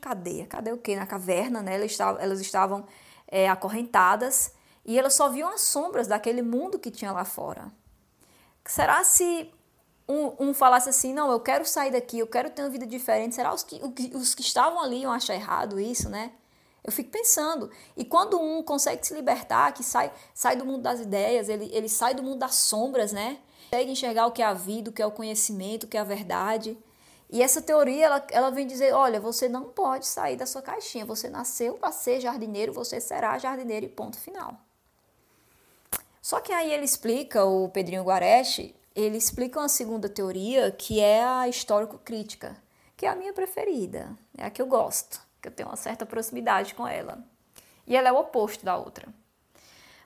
cadeia, 0.00 0.46
cadê 0.46 0.72
o 0.72 0.78
quê? 0.78 0.96
Na 0.96 1.06
caverna, 1.06 1.62
né? 1.62 1.76
Elas 1.76 1.92
estavam, 1.92 2.20
elas 2.20 2.40
estavam 2.40 2.84
é, 3.28 3.48
acorrentadas 3.48 4.52
e 4.84 4.98
elas 4.98 5.14
só 5.14 5.28
viam 5.28 5.48
as 5.48 5.60
sombras 5.60 6.08
daquele 6.08 6.42
mundo 6.42 6.80
que 6.80 6.90
tinha 6.90 7.12
lá 7.12 7.24
fora. 7.24 7.70
Será 8.66 9.04
se 9.04 9.52
um, 10.08 10.48
um, 10.48 10.54
falasse 10.54 10.88
assim, 10.88 11.14
não, 11.14 11.30
eu 11.30 11.38
quero 11.38 11.64
sair 11.64 11.92
daqui, 11.92 12.18
eu 12.18 12.26
quero 12.26 12.50
ter 12.50 12.62
uma 12.62 12.70
vida 12.70 12.86
diferente, 12.86 13.36
será 13.36 13.54
os 13.54 13.62
que, 13.62 13.80
os 14.14 14.34
que 14.34 14.42
estavam 14.42 14.80
ali 14.80 15.02
iam 15.02 15.12
achar 15.12 15.34
errado 15.34 15.78
isso, 15.78 16.08
né? 16.08 16.32
Eu 16.82 16.92
fico 16.92 17.10
pensando. 17.10 17.70
E 17.96 18.04
quando 18.04 18.38
um 18.38 18.62
consegue 18.62 19.06
se 19.06 19.14
libertar, 19.14 19.72
que 19.72 19.84
sai, 19.84 20.12
sai 20.34 20.56
do 20.56 20.66
mundo 20.66 20.82
das 20.82 21.00
ideias, 21.00 21.48
ele, 21.48 21.70
ele 21.72 21.88
sai 21.88 22.14
do 22.14 22.22
mundo 22.22 22.40
das 22.40 22.56
sombras, 22.56 23.12
né? 23.12 23.38
Consegue 23.74 23.90
enxergar 23.90 24.26
o 24.26 24.30
que 24.30 24.40
é 24.40 24.44
a 24.44 24.54
vida, 24.54 24.88
o 24.88 24.92
que 24.92 25.02
é 25.02 25.06
o 25.06 25.10
conhecimento, 25.10 25.82
o 25.82 25.88
que 25.88 25.96
é 25.96 26.00
a 26.00 26.04
verdade. 26.04 26.78
E 27.28 27.42
essa 27.42 27.60
teoria, 27.60 28.06
ela, 28.06 28.26
ela 28.30 28.50
vem 28.52 28.68
dizer, 28.68 28.94
olha, 28.94 29.18
você 29.18 29.48
não 29.48 29.64
pode 29.64 30.06
sair 30.06 30.36
da 30.36 30.46
sua 30.46 30.62
caixinha. 30.62 31.04
Você 31.04 31.28
nasceu 31.28 31.74
para 31.74 31.90
ser 31.90 32.20
jardineiro, 32.20 32.72
você 32.72 33.00
será 33.00 33.36
jardineiro 33.36 33.84
e 33.84 33.88
ponto 33.88 34.16
final. 34.16 34.54
Só 36.22 36.40
que 36.40 36.52
aí 36.52 36.72
ele 36.72 36.84
explica, 36.84 37.44
o 37.44 37.68
Pedrinho 37.68 38.04
Guareche, 38.04 38.76
ele 38.94 39.16
explica 39.16 39.58
uma 39.58 39.68
segunda 39.68 40.08
teoria, 40.08 40.70
que 40.70 41.00
é 41.00 41.24
a 41.24 41.48
histórico-crítica, 41.48 42.56
que 42.96 43.06
é 43.06 43.08
a 43.08 43.16
minha 43.16 43.32
preferida, 43.32 44.16
é 44.38 44.44
a 44.44 44.50
que 44.50 44.62
eu 44.62 44.66
gosto 44.66 45.20
que 45.42 45.48
eu 45.48 45.52
tenho 45.52 45.68
uma 45.68 45.76
certa 45.76 46.06
proximidade 46.06 46.76
com 46.76 46.86
ela. 46.86 47.18
E 47.88 47.96
ela 47.96 48.08
é 48.08 48.12
o 48.12 48.20
oposto 48.20 48.64
da 48.64 48.76
outra. 48.76 49.08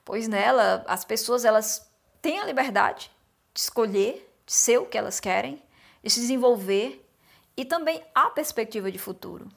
Pois 0.03 0.27
nela, 0.27 0.83
as 0.87 1.05
pessoas 1.05 1.45
elas 1.45 1.87
têm 2.19 2.39
a 2.39 2.45
liberdade 2.45 3.11
de 3.59 3.63
escolher, 3.63 4.33
de 4.45 4.53
ser 4.53 4.77
o 4.77 4.85
que 4.85 4.97
elas 4.97 5.19
querem, 5.19 5.61
de 6.01 6.09
se 6.09 6.21
desenvolver 6.21 7.05
e 7.57 7.65
também 7.65 8.01
há 8.15 8.29
perspectiva 8.29 8.89
de 8.89 8.97
futuro. 8.97 9.49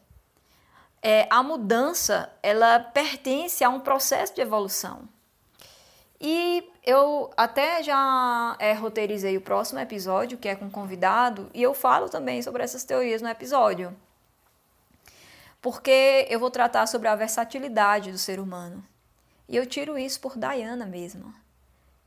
É, 1.00 1.28
a 1.30 1.40
mudança 1.40 2.32
ela 2.42 2.80
pertence 2.80 3.62
a 3.62 3.68
um 3.68 3.78
processo 3.78 4.34
de 4.34 4.40
evolução. 4.40 5.08
E 6.20 6.68
eu 6.84 7.30
até 7.36 7.82
já 7.82 8.56
é, 8.58 8.72
roteirizei 8.72 9.36
o 9.36 9.40
próximo 9.40 9.78
episódio, 9.78 10.38
que 10.38 10.48
é 10.48 10.56
com 10.56 10.68
convidado, 10.68 11.48
e 11.54 11.62
eu 11.62 11.72
falo 11.72 12.08
também 12.08 12.42
sobre 12.42 12.62
essas 12.62 12.82
teorias 12.82 13.22
no 13.22 13.28
episódio 13.28 13.96
porque 15.60 16.26
eu 16.28 16.40
vou 16.40 16.50
tratar 16.50 16.88
sobre 16.88 17.06
a 17.06 17.14
versatilidade 17.14 18.10
do 18.10 18.18
ser 18.18 18.40
humano. 18.40 18.84
E 19.48 19.56
eu 19.56 19.64
tiro 19.64 19.96
isso 19.96 20.20
por 20.20 20.36
Diana 20.36 20.84
mesmo. 20.84 21.32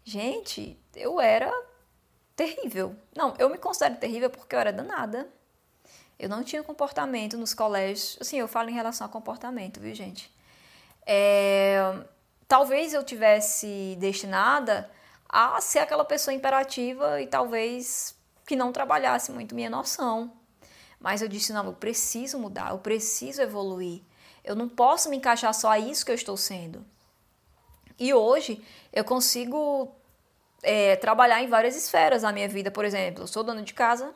Gente, 0.04 0.78
eu 0.94 1.22
era 1.22 1.50
terrível. 2.36 2.96
Não, 3.16 3.34
eu 3.38 3.50
me 3.50 3.58
considero 3.58 3.96
terrível 3.96 4.30
porque 4.30 4.56
eu 4.56 4.60
era 4.60 4.74
danada. 4.74 5.28
Eu 6.18 6.30
não 6.30 6.44
tinha 6.44 6.64
comportamento 6.64 7.38
nos 7.38 7.54
colégios. 7.54 8.18
Assim, 8.20 8.38
eu 8.38 8.48
falo 8.48 8.70
em 8.70 8.74
relação 8.74 9.06
a 9.06 9.10
comportamento, 9.10 9.80
viu, 9.80 9.94
gente? 9.94 10.34
É, 11.06 11.78
talvez 12.48 12.94
eu 12.94 13.04
tivesse 13.04 13.96
destinada 14.00 14.90
a 15.28 15.60
ser 15.62 15.80
aquela 15.80 16.06
pessoa 16.06 16.34
imperativa 16.34 17.22
e 17.22 17.28
talvez 17.28 18.16
que 18.46 18.56
não 18.56 18.72
trabalhasse 18.72 19.32
muito 19.32 19.56
minha 19.56 19.70
noção. 19.70 20.32
Mas 21.00 21.22
eu 21.22 21.28
disse: 21.28 21.54
não, 21.54 21.66
eu 21.66 21.74
preciso 21.74 22.40
mudar, 22.40 22.72
eu 22.72 22.80
preciso 22.80 23.42
evoluir. 23.42 24.02
Eu 24.44 24.56
não 24.56 24.70
posso 24.70 25.10
me 25.10 25.18
encaixar 25.18 25.54
só 25.54 25.70
a 25.70 25.80
isso 25.80 26.06
que 26.06 26.12
eu 26.12 26.16
estou 26.16 26.38
sendo. 26.38 26.86
E 27.98 28.14
hoje 28.14 28.64
eu 28.94 29.04
consigo 29.04 29.94
é, 30.66 30.96
trabalhar 30.96 31.42
em 31.42 31.48
várias 31.48 31.76
esferas 31.76 32.24
na 32.24 32.32
minha 32.32 32.50
vida. 32.50 32.72
Por 32.72 32.84
exemplo, 32.84 33.24
eu 33.24 33.28
sou 33.28 33.44
dona 33.44 33.62
de 33.62 33.74
casa, 33.74 34.14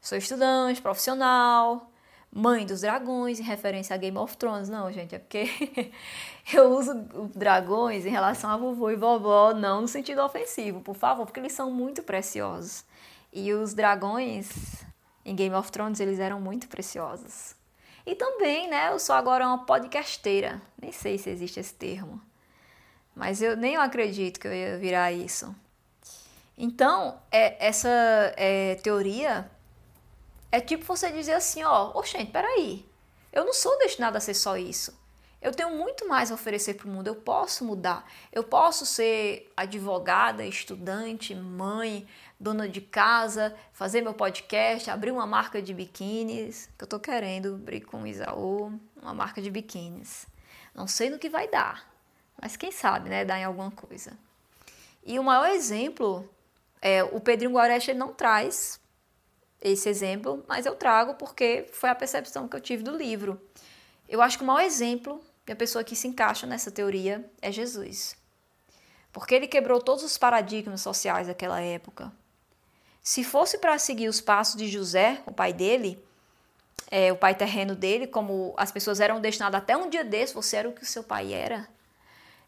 sou 0.00 0.18
estudante, 0.18 0.82
profissional, 0.82 1.90
mãe 2.32 2.66
dos 2.66 2.80
dragões, 2.80 3.38
em 3.40 3.44
referência 3.44 3.94
a 3.94 3.96
Game 3.96 4.18
of 4.18 4.36
Thrones. 4.36 4.68
Não, 4.68 4.92
gente, 4.92 5.14
é 5.14 5.18
porque 5.18 5.48
eu 6.52 6.70
uso 6.72 6.94
dragões 7.34 8.04
em 8.04 8.10
relação 8.10 8.50
a 8.50 8.56
vovô 8.56 8.90
e 8.90 8.96
vovó, 8.96 9.54
não 9.54 9.82
no 9.82 9.88
sentido 9.88 10.22
ofensivo, 10.22 10.80
por 10.80 10.96
favor, 10.96 11.24
porque 11.24 11.40
eles 11.40 11.52
são 11.52 11.70
muito 11.70 12.02
preciosos. 12.02 12.84
E 13.32 13.52
os 13.52 13.72
dragões 13.72 14.84
em 15.24 15.34
Game 15.34 15.54
of 15.54 15.70
Thrones 15.70 16.00
eles 16.00 16.18
eram 16.18 16.40
muito 16.40 16.68
preciosos. 16.68 17.54
E 18.04 18.14
também, 18.14 18.68
né, 18.68 18.90
eu 18.92 18.98
sou 18.98 19.14
agora 19.14 19.46
uma 19.46 19.64
podcasteira. 19.64 20.60
Nem 20.80 20.92
sei 20.92 21.18
se 21.18 21.30
existe 21.30 21.58
esse 21.58 21.74
termo. 21.74 22.20
Mas 23.16 23.40
eu 23.40 23.56
nem 23.56 23.78
acredito 23.78 24.38
que 24.38 24.46
eu 24.46 24.52
ia 24.52 24.76
virar 24.76 25.10
isso. 25.10 25.56
Então, 26.56 27.18
é, 27.32 27.66
essa 27.66 27.88
é, 28.36 28.74
teoria 28.76 29.50
é 30.52 30.60
tipo 30.60 30.84
você 30.84 31.10
dizer 31.10 31.32
assim, 31.32 31.64
ó, 31.64 31.92
oxente, 31.94 32.30
peraí, 32.30 32.86
eu 33.32 33.44
não 33.44 33.54
sou 33.54 33.78
destinada 33.78 34.18
a 34.18 34.20
ser 34.20 34.34
só 34.34 34.58
isso. 34.58 34.94
Eu 35.40 35.52
tenho 35.52 35.70
muito 35.70 36.06
mais 36.06 36.30
a 36.30 36.34
oferecer 36.34 36.74
para 36.74 36.86
o 36.86 36.90
mundo, 36.90 37.06
eu 37.06 37.14
posso 37.14 37.64
mudar. 37.64 38.06
Eu 38.32 38.44
posso 38.44 38.84
ser 38.84 39.50
advogada, 39.56 40.44
estudante, 40.44 41.34
mãe, 41.34 42.06
dona 42.38 42.68
de 42.68 42.80
casa, 42.80 43.54
fazer 43.72 44.02
meu 44.02 44.12
podcast, 44.12 44.90
abrir 44.90 45.10
uma 45.10 45.26
marca 45.26 45.62
de 45.62 45.72
biquínis, 45.72 46.68
que 46.76 46.84
eu 46.84 46.88
tô 46.88 46.98
querendo 46.98 47.54
abrir 47.54 47.82
com 47.82 48.02
o 48.02 48.06
Isaú, 48.06 48.78
uma 49.00 49.14
marca 49.14 49.40
de 49.40 49.50
biquínis. 49.50 50.26
Não 50.74 50.86
sei 50.86 51.08
no 51.08 51.18
que 51.18 51.30
vai 51.30 51.48
dar, 51.48 51.95
mas 52.40 52.56
quem 52.56 52.70
sabe, 52.70 53.08
né, 53.08 53.24
dar 53.24 53.38
em 53.38 53.44
alguma 53.44 53.70
coisa. 53.70 54.16
E 55.04 55.18
o 55.18 55.24
maior 55.24 55.48
exemplo, 55.48 56.28
é, 56.80 57.02
o 57.04 57.20
Pedrinho 57.20 57.52
Guarecha 57.52 57.94
não 57.94 58.12
traz 58.12 58.80
esse 59.60 59.88
exemplo, 59.88 60.44
mas 60.46 60.66
eu 60.66 60.74
trago 60.74 61.14
porque 61.14 61.68
foi 61.72 61.88
a 61.88 61.94
percepção 61.94 62.48
que 62.48 62.56
eu 62.56 62.60
tive 62.60 62.82
do 62.82 62.96
livro. 62.96 63.40
Eu 64.08 64.20
acho 64.20 64.38
que 64.38 64.44
o 64.44 64.46
maior 64.46 64.64
exemplo 64.64 65.20
de 65.44 65.52
a 65.52 65.56
pessoa 65.56 65.84
que 65.84 65.96
se 65.96 66.08
encaixa 66.08 66.46
nessa 66.46 66.70
teoria 66.70 67.28
é 67.40 67.50
Jesus. 67.50 68.16
Porque 69.12 69.34
ele 69.34 69.46
quebrou 69.46 69.80
todos 69.80 70.04
os 70.04 70.18
paradigmas 70.18 70.80
sociais 70.80 71.28
daquela 71.28 71.60
época. 71.60 72.12
Se 73.02 73.22
fosse 73.22 73.58
para 73.58 73.78
seguir 73.78 74.08
os 74.08 74.20
passos 74.20 74.56
de 74.56 74.68
José, 74.68 75.22
o 75.24 75.32
pai 75.32 75.52
dele, 75.52 76.04
é, 76.90 77.12
o 77.12 77.16
pai 77.16 77.34
terreno 77.34 77.74
dele, 77.74 78.06
como 78.06 78.52
as 78.56 78.70
pessoas 78.72 79.00
eram 79.00 79.20
destinadas 79.20 79.60
até 79.60 79.76
um 79.76 79.88
dia 79.88 80.04
desse, 80.04 80.34
você 80.34 80.56
era 80.56 80.68
o 80.68 80.72
que 80.72 80.82
o 80.82 80.86
seu 80.86 81.04
pai 81.04 81.32
era, 81.32 81.68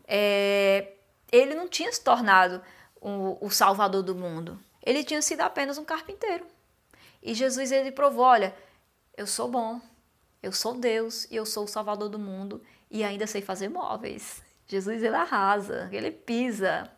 é, 0.08 0.92
ele 1.30 1.54
não 1.54 1.68
tinha 1.68 1.92
se 1.92 2.02
tornado 2.02 2.62
o, 3.00 3.36
o 3.40 3.50
salvador 3.50 4.02
do 4.02 4.14
mundo. 4.14 4.58
Ele 4.82 5.04
tinha 5.04 5.20
sido 5.20 5.42
apenas 5.42 5.76
um 5.76 5.84
carpinteiro. 5.84 6.46
E 7.22 7.34
Jesus 7.34 7.70
ele 7.70 7.92
provou, 7.92 8.24
olha, 8.24 8.54
eu 9.16 9.26
sou 9.26 9.48
bom, 9.48 9.80
eu 10.42 10.52
sou 10.52 10.74
Deus 10.74 11.26
e 11.30 11.36
eu 11.36 11.44
sou 11.44 11.64
o 11.64 11.68
salvador 11.68 12.08
do 12.08 12.18
mundo 12.18 12.62
e 12.90 13.04
ainda 13.04 13.26
sei 13.26 13.42
fazer 13.42 13.68
móveis. 13.68 14.42
Jesus 14.66 15.02
ele 15.02 15.16
arrasa, 15.16 15.88
ele 15.92 16.10
pisa. 16.10 16.90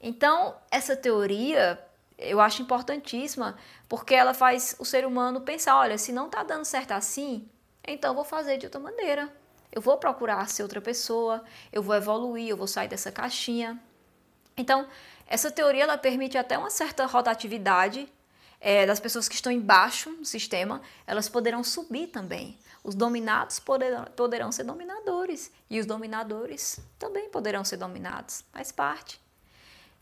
Então, 0.00 0.54
essa 0.70 0.94
teoria 0.94 1.82
eu 2.18 2.40
acho 2.40 2.62
importantíssima, 2.62 3.56
porque 3.88 4.12
ela 4.12 4.34
faz 4.34 4.74
o 4.78 4.84
ser 4.84 5.06
humano 5.06 5.40
pensar, 5.40 5.78
olha, 5.78 5.96
se 5.96 6.12
não 6.12 6.26
está 6.26 6.42
dando 6.42 6.64
certo 6.64 6.90
assim, 6.92 7.48
então 7.86 8.14
vou 8.14 8.24
fazer 8.24 8.58
de 8.58 8.66
outra 8.66 8.80
maneira. 8.80 9.32
Eu 9.70 9.82
vou 9.82 9.96
procurar 9.98 10.48
ser 10.48 10.62
outra 10.62 10.80
pessoa, 10.80 11.44
eu 11.72 11.82
vou 11.82 11.94
evoluir, 11.94 12.48
eu 12.48 12.56
vou 12.56 12.66
sair 12.66 12.88
dessa 12.88 13.12
caixinha. 13.12 13.78
Então, 14.56 14.86
essa 15.26 15.50
teoria 15.50 15.84
ela 15.84 15.98
permite 15.98 16.38
até 16.38 16.56
uma 16.56 16.70
certa 16.70 17.06
rotatividade 17.06 18.10
é, 18.60 18.86
das 18.86 18.98
pessoas 18.98 19.28
que 19.28 19.34
estão 19.34 19.52
embaixo 19.52 20.10
do 20.10 20.24
sistema, 20.24 20.80
elas 21.06 21.28
poderão 21.28 21.62
subir 21.62 22.08
também. 22.08 22.58
Os 22.82 22.94
dominados 22.94 23.60
poderão, 23.60 24.04
poderão 24.16 24.50
ser 24.50 24.64
dominadores 24.64 25.52
e 25.68 25.78
os 25.78 25.86
dominadores 25.86 26.80
também 26.98 27.28
poderão 27.28 27.64
ser 27.64 27.76
dominados. 27.76 28.44
Faz 28.52 28.72
parte. 28.72 29.20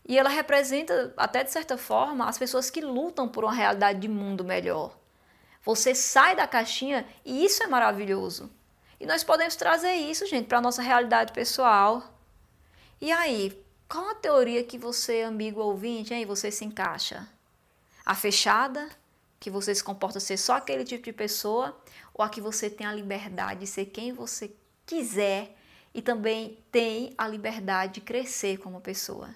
E 0.07 0.17
ela 0.17 0.29
representa, 0.29 1.13
até 1.17 1.43
de 1.43 1.51
certa 1.51 1.77
forma, 1.77 2.27
as 2.27 2.37
pessoas 2.37 2.69
que 2.69 2.79
lutam 2.79 3.27
por 3.27 3.43
uma 3.43 3.53
realidade 3.53 3.99
de 3.99 4.07
mundo 4.07 4.43
melhor. 4.43 4.97
Você 5.63 5.93
sai 5.93 6.35
da 6.35 6.47
caixinha 6.47 7.05
e 7.25 7.43
isso 7.43 7.61
é 7.61 7.67
maravilhoso. 7.67 8.49
E 8.99 9.05
nós 9.05 9.23
podemos 9.23 9.55
trazer 9.55 9.93
isso, 9.93 10.25
gente, 10.25 10.47
para 10.47 10.57
a 10.57 10.61
nossa 10.61 10.81
realidade 10.81 11.31
pessoal. 11.31 12.03
E 12.99 13.11
aí, 13.11 13.63
qual 13.87 14.09
a 14.09 14.15
teoria 14.15 14.63
que 14.63 14.77
você, 14.77 15.21
amigo 15.21 15.61
ouvinte, 15.61 16.13
aí 16.13 16.25
você 16.25 16.51
se 16.51 16.65
encaixa? 16.65 17.27
A 18.05 18.15
fechada, 18.15 18.89
que 19.39 19.49
você 19.49 19.73
se 19.73 19.83
comporta 19.83 20.19
ser 20.19 20.37
só 20.37 20.53
aquele 20.53 20.83
tipo 20.83 21.03
de 21.03 21.13
pessoa, 21.13 21.77
ou 22.13 22.25
a 22.25 22.29
que 22.29 22.41
você 22.41 22.69
tem 22.69 22.87
a 22.87 22.93
liberdade 22.93 23.61
de 23.61 23.67
ser 23.67 23.85
quem 23.85 24.11
você 24.11 24.51
quiser 24.85 25.55
e 25.93 26.01
também 26.01 26.57
tem 26.71 27.13
a 27.17 27.27
liberdade 27.27 27.95
de 27.95 28.01
crescer 28.01 28.57
como 28.57 28.81
pessoa? 28.81 29.29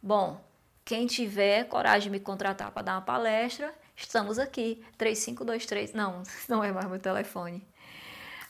Bom, 0.00 0.40
quem 0.84 1.06
tiver 1.06 1.64
coragem 1.64 2.04
de 2.04 2.10
me 2.10 2.20
contratar 2.20 2.70
para 2.70 2.82
dar 2.82 2.92
uma 2.94 3.02
palestra, 3.02 3.74
estamos 3.96 4.38
aqui. 4.38 4.82
3523. 4.96 5.92
Não, 5.92 6.22
não 6.48 6.62
é 6.62 6.72
mais 6.72 6.88
meu 6.88 6.98
telefone. 6.98 7.66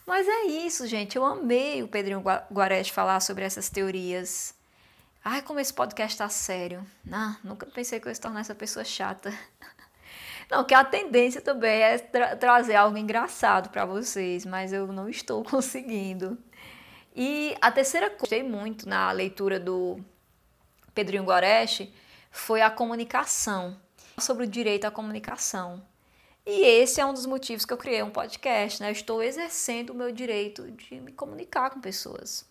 Mas 0.09 0.27
é 0.27 0.45
isso, 0.45 0.87
gente. 0.87 1.17
Eu 1.17 1.25
amei 1.25 1.83
o 1.83 1.87
Pedrinho 1.87 2.25
Guarete 2.51 2.91
falar 2.91 3.21
sobre 3.21 3.45
essas 3.45 3.69
teorias. 3.69 4.55
Ai, 5.23 5.43
como 5.43 5.61
esse 5.61 5.71
podcast 5.71 6.17
tá 6.17 6.31
sério. 6.31 6.83
Não, 7.05 7.37
nunca 7.45 7.67
pensei 7.67 8.01
que 8.01 8.07
eu 8.07 8.11
ia 8.11 8.15
se 8.15 8.21
tornar 8.23 8.41
essa 8.41 8.55
pessoa 8.55 8.87
chata. 8.87 9.31
Não, 10.51 10.65
que 10.65 10.73
a 10.73 10.83
tendência 10.83 11.43
também 11.43 11.83
é 11.83 11.99
tra 11.99 12.35
trazer 12.35 12.75
algo 12.75 12.97
engraçado 12.97 13.69
para 13.69 13.85
vocês, 13.85 14.47
mas 14.47 14.73
eu 14.73 14.87
não 14.87 15.11
estou 15.11 15.45
conseguindo. 15.45 16.39
E 17.15 17.55
a 17.61 17.71
terceira 17.71 18.07
coisa, 18.07 18.21
gostei 18.21 18.43
muito 18.43 18.89
na 18.89 19.13
leitura 19.13 19.61
do 19.61 20.03
Pedrinho 20.95 21.25
Goreste 21.25 21.95
foi 22.31 22.63
a 22.63 22.71
comunicação, 22.71 23.77
sobre 24.19 24.45
o 24.45 24.49
direito 24.49 24.87
à 24.87 24.91
comunicação. 24.91 25.83
E 26.51 26.63
esse 26.63 26.99
é 26.99 27.05
um 27.05 27.13
dos 27.13 27.27
motivos 27.27 27.67
que 27.67 27.73
eu 27.75 27.77
criei 27.77 28.03
um 28.03 28.09
podcast, 28.09 28.81
né? 28.81 28.89
Eu 28.89 28.93
estou 28.93 29.23
exercendo 29.23 29.91
o 29.91 29.95
meu 29.95 30.11
direito 30.11 30.71
de 30.71 30.99
me 30.99 31.13
comunicar 31.13 31.69
com 31.69 31.79
pessoas. 31.79 32.43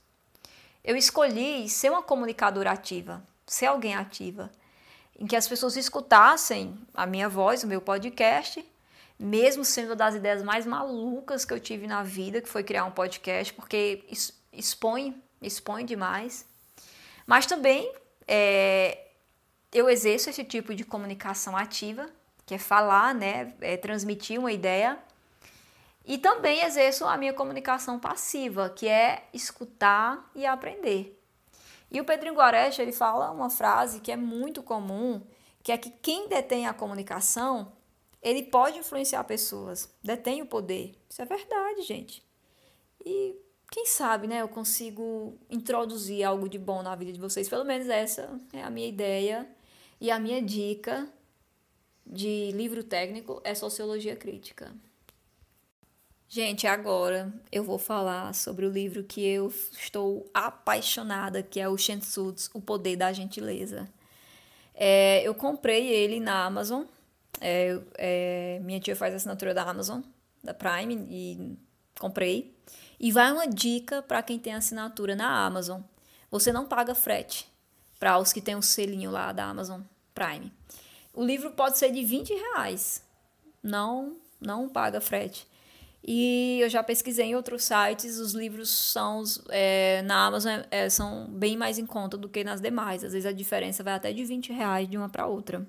Eu 0.83 0.95
escolhi 0.95 1.67
ser 1.67 1.89
uma 1.89 2.03
comunicadora 2.03 2.69
ativa, 2.69 3.23
ser 3.47 3.65
alguém 3.65 3.95
ativa, 3.95 4.51
em 5.19 5.25
que 5.25 5.35
as 5.35 5.47
pessoas 5.47 5.75
escutassem 5.75 6.77
a 6.93 7.07
minha 7.07 7.27
voz, 7.27 7.63
o 7.63 7.67
meu 7.67 7.81
podcast, 7.81 8.63
mesmo 9.17 9.65
sendo 9.65 9.95
das 9.95 10.13
ideias 10.13 10.43
mais 10.43 10.63
malucas 10.67 11.43
que 11.43 11.51
eu 11.51 11.59
tive 11.59 11.87
na 11.87 12.03
vida, 12.03 12.39
que 12.39 12.47
foi 12.47 12.61
criar 12.63 12.85
um 12.85 12.91
podcast, 12.91 13.51
porque 13.51 14.05
expõe, 14.53 15.19
expõe 15.41 15.83
demais. 15.83 16.45
Mas 17.25 17.47
também 17.47 17.91
é, 18.27 19.07
eu 19.73 19.89
exerço 19.89 20.29
esse 20.29 20.43
tipo 20.43 20.75
de 20.75 20.83
comunicação 20.83 21.57
ativa, 21.57 22.07
que 22.47 22.55
é 22.55 22.57
falar, 22.57 23.13
né, 23.13 23.53
é 23.59 23.75
transmitir 23.75 24.39
uma 24.39 24.53
ideia. 24.53 24.97
E 26.05 26.17
também 26.17 26.61
exerço 26.61 27.03
a 27.03 27.17
minha 27.17 27.33
comunicação 27.33 27.99
passiva, 27.99 28.69
que 28.69 28.87
é 28.87 29.27
escutar 29.33 30.31
e 30.33 30.45
aprender. 30.45 31.21
E 31.91 31.99
o 31.99 32.05
Pedrinho 32.05 32.35
Guarecha, 32.35 32.81
ele 32.81 32.93
fala 32.93 33.29
uma 33.31 33.49
frase 33.49 33.99
que 33.99 34.13
é 34.13 34.15
muito 34.15 34.63
comum, 34.63 35.21
que 35.61 35.73
é 35.73 35.77
que 35.77 35.89
quem 35.89 36.29
detém 36.29 36.65
a 36.65 36.73
comunicação, 36.73 37.73
ele 38.21 38.43
pode 38.43 38.79
influenciar 38.79 39.25
pessoas, 39.25 39.93
detém 40.01 40.41
o 40.41 40.45
poder. 40.45 40.95
Isso 41.09 41.21
é 41.21 41.25
verdade, 41.25 41.81
gente. 41.81 42.25
E 43.05 43.35
quem 43.69 43.85
sabe, 43.85 44.25
né, 44.25 44.41
eu 44.41 44.47
consigo 44.47 45.37
introduzir 45.49 46.23
algo 46.23 46.47
de 46.47 46.57
bom 46.57 46.81
na 46.81 46.95
vida 46.95 47.11
de 47.11 47.19
vocês. 47.19 47.49
Pelo 47.49 47.65
menos 47.65 47.89
essa 47.89 48.39
é 48.53 48.63
a 48.63 48.69
minha 48.69 48.87
ideia 48.87 49.45
e 49.99 50.09
a 50.09 50.17
minha 50.17 50.41
dica 50.41 51.11
de 52.09 52.51
livro 52.51 52.83
técnico 52.83 53.41
é 53.43 53.53
Sociologia 53.53 54.15
Crítica. 54.15 54.71
Gente, 56.29 56.67
agora 56.67 57.33
eu 57.51 57.63
vou 57.63 57.77
falar 57.77 58.33
sobre 58.33 58.65
o 58.65 58.69
livro 58.69 59.03
que 59.03 59.25
eu 59.25 59.53
estou 59.71 60.29
apaixonada, 60.33 61.41
que 61.41 61.59
é 61.59 61.69
o 61.69 61.77
Shensuds, 61.77 62.49
O 62.53 62.61
Poder 62.61 62.97
da 62.97 63.13
Gentileza. 63.13 63.87
É, 64.73 65.21
eu 65.23 65.33
comprei 65.33 65.87
ele 65.87 66.19
na 66.19 66.45
Amazon. 66.45 66.83
É, 67.39 67.79
é, 67.97 68.59
minha 68.61 68.79
tia 68.79 68.95
faz 68.95 69.13
assinatura 69.13 69.53
da 69.53 69.63
Amazon, 69.63 70.01
da 70.43 70.53
Prime, 70.53 71.07
e 71.09 71.57
comprei. 71.97 72.53
E 72.99 73.11
vai 73.11 73.31
uma 73.31 73.47
dica 73.47 74.01
para 74.01 74.21
quem 74.21 74.37
tem 74.37 74.53
assinatura 74.53 75.15
na 75.15 75.45
Amazon. 75.45 75.81
Você 76.29 76.51
não 76.51 76.65
paga 76.65 76.93
frete 76.93 77.47
para 77.97 78.19
os 78.19 78.33
que 78.33 78.41
têm 78.41 78.55
o 78.55 78.61
selinho 78.61 79.11
lá 79.11 79.31
da 79.31 79.45
Amazon 79.45 79.81
Prime. 80.13 80.51
O 81.17 81.25
livro 81.25 81.49
pode 81.49 81.79
ser 81.79 81.91
de 81.91 82.05
20 82.05 82.31
reais. 82.31 83.03
Não, 83.63 84.17
não 84.39 84.69
paga 84.69 85.01
frete. 85.01 85.47
E 86.05 86.59
eu 86.61 86.69
já 86.69 86.83
pesquisei 86.83 87.25
em 87.25 87.35
outros 87.35 87.63
sites, 87.63 88.19
os 88.19 88.33
livros 88.33 88.69
são 88.69 89.23
é, 89.49 90.03
na 90.03 90.27
Amazon 90.27 90.59
é, 90.69 90.87
são 90.91 91.25
bem 91.27 91.57
mais 91.57 91.79
em 91.79 91.87
conta 91.87 92.15
do 92.15 92.29
que 92.29 92.43
nas 92.43 92.61
demais. 92.61 93.03
Às 93.03 93.13
vezes 93.13 93.25
a 93.25 93.31
diferença 93.31 93.83
vai 93.83 93.95
até 93.95 94.13
de 94.13 94.23
20 94.23 94.53
reais 94.53 94.87
de 94.87 94.95
uma 94.95 95.09
para 95.09 95.25
outra. 95.25 95.65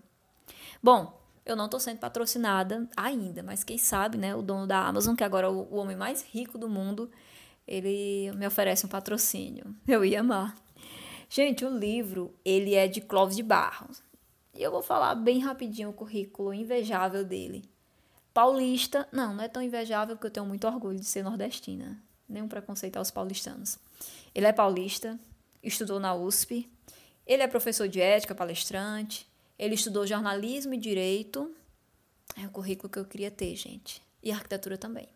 Bom, 0.83 1.19
eu 1.47 1.57
não 1.57 1.65
estou 1.65 1.81
sendo 1.81 1.99
patrocinada 1.99 2.87
ainda, 2.95 3.43
mas 3.43 3.65
quem 3.65 3.79
sabe, 3.79 4.19
né? 4.19 4.37
O 4.37 4.43
dono 4.43 4.67
da 4.67 4.87
Amazon, 4.87 5.17
que 5.17 5.25
agora 5.25 5.47
é 5.47 5.51
o, 5.51 5.77
homem 5.77 5.97
mais 5.97 6.23
rico 6.23 6.59
do 6.59 6.69
mundo, 6.69 7.11
ele 7.67 8.31
me 8.37 8.47
oferece 8.47 8.85
um 8.85 8.89
patrocínio. 8.91 9.75
Eu 9.89 10.05
ia 10.05 10.21
amar. 10.21 10.55
Gente, 11.27 11.65
o 11.65 11.71
livro, 11.71 12.35
ele 12.45 12.75
é 12.75 12.87
de 12.87 13.01
Clóvis 13.01 13.35
de 13.35 13.43
Barros. 13.43 14.07
E 14.59 14.63
eu 14.65 14.73
vou 14.73 14.83
falar 14.83 15.15
bem 15.15 15.39
rapidinho 15.39 15.91
o 15.91 15.93
currículo 15.93 16.53
invejável 16.53 17.25
dele. 17.25 17.65
Paulista, 18.35 19.09
não, 19.13 19.33
não 19.33 19.45
é 19.45 19.47
tão 19.47 19.63
invejável 19.63 20.17
porque 20.17 20.27
eu 20.27 20.33
tenho 20.33 20.47
muito 20.47 20.67
orgulho 20.67 20.99
de 20.99 21.05
ser 21.05 21.23
nordestina. 21.23 21.97
Nenhum 22.29 22.49
preconceito 22.49 22.97
aos 22.97 23.09
paulistanos. 23.09 23.79
Ele 24.35 24.47
é 24.47 24.53
paulista, 24.53 25.17
estudou 25.63 26.01
na 26.01 26.13
USP, 26.13 26.69
ele 27.25 27.45
é 27.45 27.47
professor 27.47 27.87
de 27.87 28.01
ética, 28.01 28.35
palestrante, 28.35 29.29
ele 29.57 29.77
estudou 29.77 30.05
jornalismo 30.05 30.75
e 30.75 30.77
direito. 30.77 31.55
É 32.37 32.45
o 32.45 32.51
currículo 32.51 32.89
que 32.89 32.99
eu 32.99 33.05
queria 33.05 33.31
ter, 33.31 33.55
gente. 33.55 34.03
E 34.21 34.33
arquitetura 34.33 34.77
também. 34.77 35.09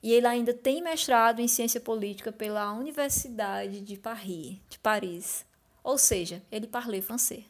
E 0.00 0.12
ele 0.12 0.28
ainda 0.28 0.54
tem 0.54 0.80
mestrado 0.80 1.40
em 1.40 1.48
ciência 1.48 1.80
política 1.80 2.30
pela 2.30 2.72
Universidade 2.72 3.80
de 3.80 3.96
Paris, 3.98 4.58
de 4.68 4.78
Paris. 4.78 5.44
Ou 5.82 5.98
seja, 5.98 6.40
ele 6.52 6.68
parle 6.68 7.02
francês. 7.02 7.44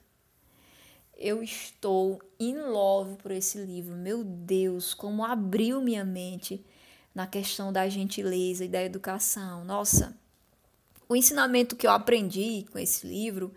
Eu 1.21 1.43
estou 1.43 2.19
in 2.41 2.57
love 2.57 3.17
por 3.17 3.31
esse 3.31 3.59
livro. 3.59 3.95
Meu 3.95 4.25
Deus, 4.25 4.95
como 4.95 5.23
abriu 5.23 5.79
minha 5.83 6.03
mente 6.03 6.65
na 7.15 7.27
questão 7.27 7.71
da 7.71 7.87
gentileza 7.91 8.65
e 8.65 8.69
da 8.69 8.83
educação. 8.83 9.63
Nossa, 9.63 10.17
o 11.07 11.15
ensinamento 11.15 11.77
que 11.77 11.87
eu 11.87 11.91
aprendi 11.91 12.65
com 12.73 12.79
esse 12.79 13.07
livro 13.07 13.53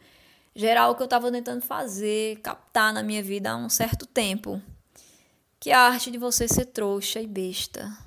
geral 0.53 0.93
que 0.93 1.01
eu 1.01 1.05
estava 1.05 1.31
tentando 1.31 1.61
fazer, 1.61 2.41
captar 2.41 2.93
na 2.93 3.01
minha 3.01 3.23
vida 3.23 3.51
há 3.51 3.55
um 3.55 3.69
certo 3.69 4.05
tempo. 4.05 4.61
Que 5.57 5.71
a 5.71 5.79
arte 5.79 6.11
de 6.11 6.17
você 6.17 6.49
ser 6.49 6.65
trouxa 6.65 7.21
e 7.21 7.27
besta. 7.27 7.97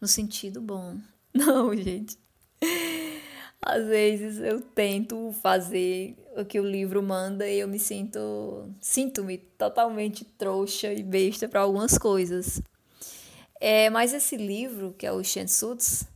No 0.00 0.08
sentido 0.08 0.60
bom. 0.60 0.98
Não, 1.32 1.76
gente. 1.76 2.18
Às 3.62 3.86
vezes 3.86 4.38
eu 4.38 4.60
tento 4.60 5.32
fazer 5.42 6.16
o 6.36 6.44
que 6.44 6.58
o 6.58 6.64
livro 6.64 7.02
manda 7.02 7.46
e 7.46 7.58
eu 7.58 7.68
me 7.68 7.78
sinto. 7.78 8.70
Sinto-me 8.80 9.38
totalmente 9.38 10.24
trouxa 10.24 10.92
e 10.92 11.02
besta 11.02 11.46
para 11.48 11.60
algumas 11.60 11.98
coisas. 11.98 12.62
É, 13.60 13.90
mas 13.90 14.14
esse 14.14 14.36
livro, 14.36 14.94
que 14.96 15.06
é 15.06 15.12
o 15.12 15.22
Shensuts, 15.22 16.06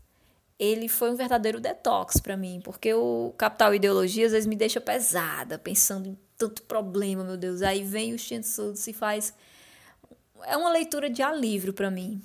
ele 0.59 0.88
foi 0.88 1.11
um 1.11 1.16
verdadeiro 1.16 1.61
detox 1.61 2.18
para 2.18 2.37
mim, 2.37 2.61
porque 2.64 2.94
o 2.94 3.35
Capital 3.37 3.74
Ideologia 3.74 4.24
às 4.24 4.33
vezes 4.33 4.46
me 4.46 4.57
deixa 4.57 4.80
pesada, 4.80 5.59
pensando 5.59 6.09
em 6.09 6.18
tanto 6.38 6.62
problema, 6.62 7.22
meu 7.22 7.37
Deus. 7.37 7.61
Aí 7.61 7.83
vem 7.83 8.14
o 8.14 8.18
Shensuts 8.18 8.87
e 8.87 8.92
faz. 8.94 9.35
É 10.44 10.57
uma 10.57 10.70
leitura 10.70 11.11
de 11.11 11.22
alívio 11.22 11.74
para 11.74 11.90
mim. 11.90 12.22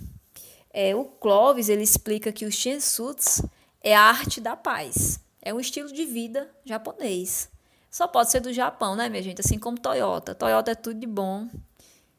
É, 0.71 0.95
o 0.95 1.03
Clovis 1.03 1.67
ele 1.67 1.83
explica 1.83 2.31
que 2.31 2.45
o 2.45 2.51
Shensuts 2.51 3.41
é 3.81 3.95
a 3.95 4.01
arte 4.01 4.41
da 4.41 4.55
paz. 4.55 5.19
É 5.41 5.53
um 5.53 5.59
estilo 5.59 5.91
de 5.91 6.05
vida 6.05 6.49
japonês. 6.65 7.49
Só 7.89 8.07
pode 8.07 8.29
ser 8.29 8.39
do 8.39 8.53
Japão, 8.53 8.95
né, 8.95 9.09
minha 9.09 9.23
gente? 9.23 9.41
Assim 9.41 9.57
como 9.57 9.79
Toyota. 9.79 10.35
Toyota 10.35 10.71
é 10.71 10.75
tudo 10.75 10.99
de 10.99 11.07
bom. 11.07 11.49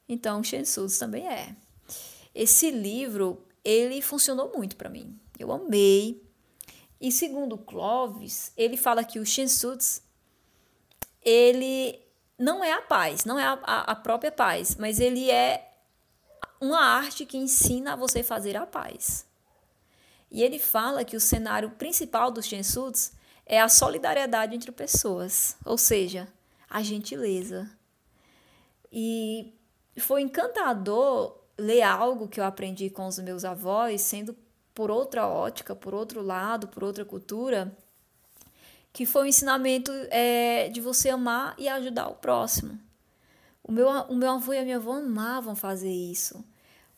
Então, 0.09 0.43
Shensuts 0.43 0.99
também 0.99 1.29
é. 1.29 1.55
Esse 2.35 2.71
livro, 2.71 3.45
ele 3.65 4.03
funcionou 4.03 4.53
muito 4.57 4.77
para 4.77 4.89
mim. 4.89 5.19
Eu 5.39 5.53
amei. 5.53 6.23
E 7.01 7.13
segundo 7.13 7.57
Clovis, 7.57 8.53
ele 8.57 8.77
fala 8.77 9.05
que 9.05 9.19
o 9.19 9.25
Shensuts, 9.25 10.03
ele 11.23 12.01
não 12.39 12.65
é 12.65 12.73
a 12.73 12.83
paz, 12.83 13.25
não 13.25 13.39
é 13.39 13.45
a, 13.45 13.59
a, 13.63 13.81
a 13.93 13.95
própria 13.95 14.33
paz, 14.33 14.77
mas 14.77 14.99
ele 14.99 15.31
é 15.31 15.71
uma 16.61 16.81
arte 16.81 17.25
que 17.25 17.39
ensina 17.39 17.93
a 17.93 17.97
você 17.97 18.23
fazer 18.23 18.57
a 18.57 18.67
paz. 18.67 19.27
E 20.31 20.43
ele 20.43 20.59
fala 20.59 21.05
que 21.05 21.17
o 21.17 21.21
cenário 21.21 21.71
principal 21.71 22.31
dos 22.31 22.47
Shensuts 22.47 23.13
é 23.45 23.61
a 23.61 23.69
solidariedade 23.69 24.55
entre 24.55 24.71
pessoas, 24.71 25.57
ou 25.65 25.77
seja, 25.77 26.29
a 26.69 26.83
gentileza. 26.83 27.69
E 28.93 29.53
foi 29.99 30.23
encantador 30.23 31.37
ler 31.59 31.83
algo 31.83 32.29
que 32.29 32.39
eu 32.39 32.45
aprendi 32.45 32.89
com 32.89 33.07
os 33.07 33.19
meus 33.19 33.45
avós, 33.45 34.01
sendo 34.03 34.37
por 34.75 34.91
outra 34.91 35.27
ótica, 35.27 35.75
por 35.75 35.95
outro 35.95 36.23
lado, 36.23 36.69
por 36.69 36.85
outra 36.85 37.05
cultura, 37.05 37.77
que 38.93 39.05
foi 39.05 39.23
o 39.23 39.27
ensinamento 39.27 39.93
é, 40.11 40.69
de 40.69 40.81
você 40.81 41.11
amar 41.11 41.55
e 41.59 41.69
ajudar 41.69 42.09
o 42.09 42.15
próximo. 42.15 42.79
O 43.63 43.73
meu, 43.73 43.89
o 43.89 44.17
meu 44.17 44.31
avô 44.31 44.53
e 44.53 44.59
a 44.59 44.65
minha 44.65 44.77
avó 44.77 44.95
amavam 44.95 45.55
fazer 45.55 45.93
isso. 45.93 46.45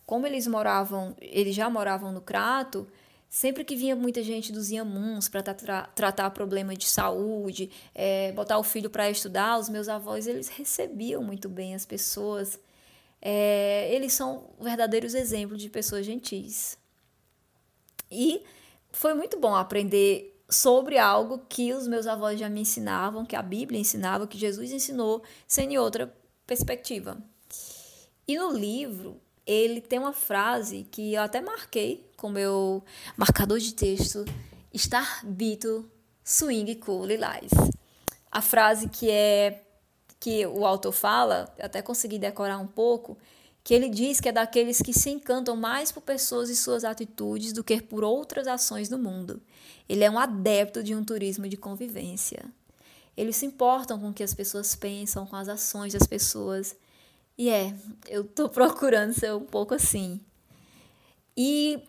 Como 0.06 0.26
eles 0.26 0.46
moravam, 0.46 1.16
eles 1.20 1.54
já 1.54 1.68
moravam 1.68 2.12
no 2.12 2.20
Crato, 2.20 2.86
Sempre 3.34 3.64
que 3.64 3.74
vinha 3.74 3.96
muita 3.96 4.22
gente 4.22 4.52
dos 4.52 4.70
Iamuns 4.70 5.26
para 5.26 5.42
tra 5.42 5.86
tratar 5.94 6.28
problema 6.32 6.76
de 6.76 6.86
saúde, 6.86 7.70
é, 7.94 8.30
botar 8.32 8.58
o 8.58 8.62
filho 8.62 8.90
para 8.90 9.08
estudar, 9.08 9.58
os 9.58 9.70
meus 9.70 9.88
avós 9.88 10.26
eles 10.26 10.48
recebiam 10.48 11.24
muito 11.24 11.48
bem 11.48 11.74
as 11.74 11.86
pessoas. 11.86 12.60
É, 13.22 13.90
eles 13.90 14.12
são 14.12 14.50
verdadeiros 14.60 15.14
exemplos 15.14 15.62
de 15.62 15.70
pessoas 15.70 16.04
gentis. 16.04 16.76
E 18.10 18.42
foi 18.90 19.14
muito 19.14 19.40
bom 19.40 19.54
aprender 19.54 20.38
sobre 20.46 20.98
algo 20.98 21.38
que 21.48 21.72
os 21.72 21.88
meus 21.88 22.06
avós 22.06 22.38
já 22.38 22.50
me 22.50 22.60
ensinavam, 22.60 23.24
que 23.24 23.34
a 23.34 23.40
Bíblia 23.40 23.80
ensinava, 23.80 24.26
que 24.26 24.36
Jesus 24.36 24.70
ensinou, 24.70 25.22
sem 25.48 25.78
outra 25.78 26.14
perspectiva. 26.46 27.16
E 28.28 28.36
no 28.36 28.52
livro, 28.52 29.18
ele 29.46 29.80
tem 29.80 29.98
uma 29.98 30.12
frase 30.12 30.86
que 30.90 31.14
eu 31.14 31.22
até 31.22 31.40
marquei 31.40 32.08
com 32.16 32.28
meu 32.28 32.82
marcador 33.16 33.58
de 33.58 33.74
texto, 33.74 34.24
Estar 34.72 35.24
Bito 35.24 35.90
Swing 36.24 36.74
Cool 36.76 37.06
Lilás. 37.06 37.50
A 38.30 38.40
frase 38.40 38.88
que 38.88 39.10
é 39.10 39.62
que 40.18 40.46
o 40.46 40.64
autor 40.64 40.92
fala, 40.92 41.52
eu 41.58 41.66
até 41.66 41.82
consegui 41.82 42.16
decorar 42.16 42.58
um 42.58 42.66
pouco, 42.66 43.18
que 43.64 43.74
ele 43.74 43.88
diz 43.88 44.20
que 44.20 44.28
é 44.28 44.32
daqueles 44.32 44.80
que 44.80 44.92
se 44.92 45.10
encantam 45.10 45.56
mais 45.56 45.90
por 45.90 46.00
pessoas 46.00 46.48
e 46.48 46.54
suas 46.54 46.84
atitudes 46.84 47.52
do 47.52 47.64
que 47.64 47.82
por 47.82 48.04
outras 48.04 48.46
ações 48.46 48.88
do 48.88 48.98
mundo. 48.98 49.42
Ele 49.88 50.04
é 50.04 50.10
um 50.10 50.18
adepto 50.18 50.82
de 50.82 50.94
um 50.94 51.04
turismo 51.04 51.48
de 51.48 51.56
convivência. 51.56 52.44
Eles 53.16 53.36
se 53.36 53.46
importam 53.46 53.98
com 53.98 54.10
o 54.10 54.14
que 54.14 54.22
as 54.22 54.32
pessoas 54.32 54.74
pensam, 54.74 55.26
com 55.26 55.36
as 55.36 55.48
ações 55.48 55.92
das 55.92 56.06
pessoas. 56.06 56.74
E 57.36 57.48
é, 57.48 57.74
eu 58.08 58.24
tô 58.24 58.48
procurando 58.50 59.12
ser 59.12 59.32
um 59.34 59.44
pouco 59.44 59.74
assim. 59.74 60.20
E 61.36 61.82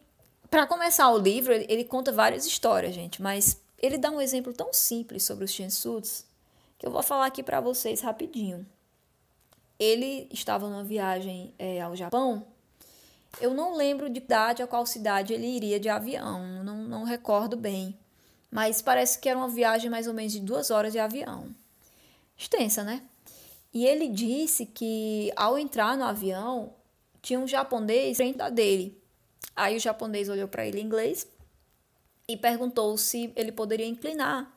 para 0.50 0.68
começar 0.68 1.10
o 1.12 1.18
livro, 1.18 1.54
ele, 1.54 1.66
ele, 1.70 1.84
conta 1.84 2.12
várias 2.12 2.46
histórias, 2.46 2.94
gente, 2.94 3.22
mas 3.22 3.60
ele 3.78 3.98
dá 3.98 4.10
um 4.12 4.22
exemplo 4.22 4.54
tão 4.54 4.72
simples 4.72 5.24
sobre 5.24 5.46
os 5.46 5.52
Shinsuts 5.52 6.26
que 6.78 6.86
eu 6.86 6.92
vou 6.92 7.04
falar 7.04 7.26
aqui 7.28 7.42
para 7.42 7.62
vocês 7.62 8.02
rapidinho. 8.02 8.66
Ele 9.80 10.28
estava 10.32 10.70
numa 10.70 10.84
viagem 10.84 11.54
é, 11.58 11.82
ao 11.82 11.96
Japão. 11.96 12.46
Eu 13.42 13.54
não 13.54 13.76
lembro 13.76 14.10
de 14.10 14.20
idade 14.20 14.62
a 14.62 14.68
qual 14.68 14.86
cidade 14.86 15.34
ele 15.34 15.48
iria 15.48 15.80
de 15.80 15.90
avião, 15.90 16.64
não, 16.64 16.84
não 16.84 17.04
recordo 17.04 17.58
bem. 17.58 17.98
Mas 18.52 18.82
parece 18.82 19.18
que 19.18 19.28
era 19.28 19.40
uma 19.40 19.48
viagem 19.48 19.90
mais 19.90 20.08
ou 20.08 20.14
menos 20.14 20.32
de 20.32 20.40
duas 20.40 20.70
horas 20.70 20.94
de 20.94 21.00
avião. 21.00 21.56
Extensa, 22.38 22.84
né? 22.84 23.02
E 23.74 23.86
ele 23.86 24.08
disse 24.08 24.66
que 24.66 25.32
ao 25.36 25.58
entrar 25.58 25.98
no 25.98 26.04
avião, 26.04 26.74
tinha 27.22 27.40
um 27.40 27.48
japonês 27.48 28.18
frente 28.18 28.38
da 28.38 28.50
dele. 28.50 29.02
Aí 29.56 29.76
o 29.78 29.80
japonês 29.80 30.30
olhou 30.30 30.48
para 30.48 30.66
ele 30.68 30.80
em 30.80 30.86
inglês 30.86 31.28
e 32.28 32.38
perguntou 32.38 32.98
se 32.98 33.34
ele 33.36 33.52
poderia 33.52 33.88
inclinar 33.88 34.52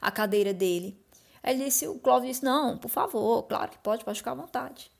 a 0.00 0.10
cadeira 0.10 0.54
dele. 0.54 0.96
Aí 1.42 1.54
ele 1.54 1.64
disse, 1.64 1.88
o 1.88 1.98
Clóvis 1.98 2.28
disse, 2.28 2.44
não, 2.44 2.78
por 2.78 2.88
favor, 2.88 3.42
claro 3.44 3.72
que 3.72 3.78
pode, 3.78 4.04
pode 4.04 4.18
ficar 4.18 4.32
à 4.32 4.36
vontade. 4.36 4.90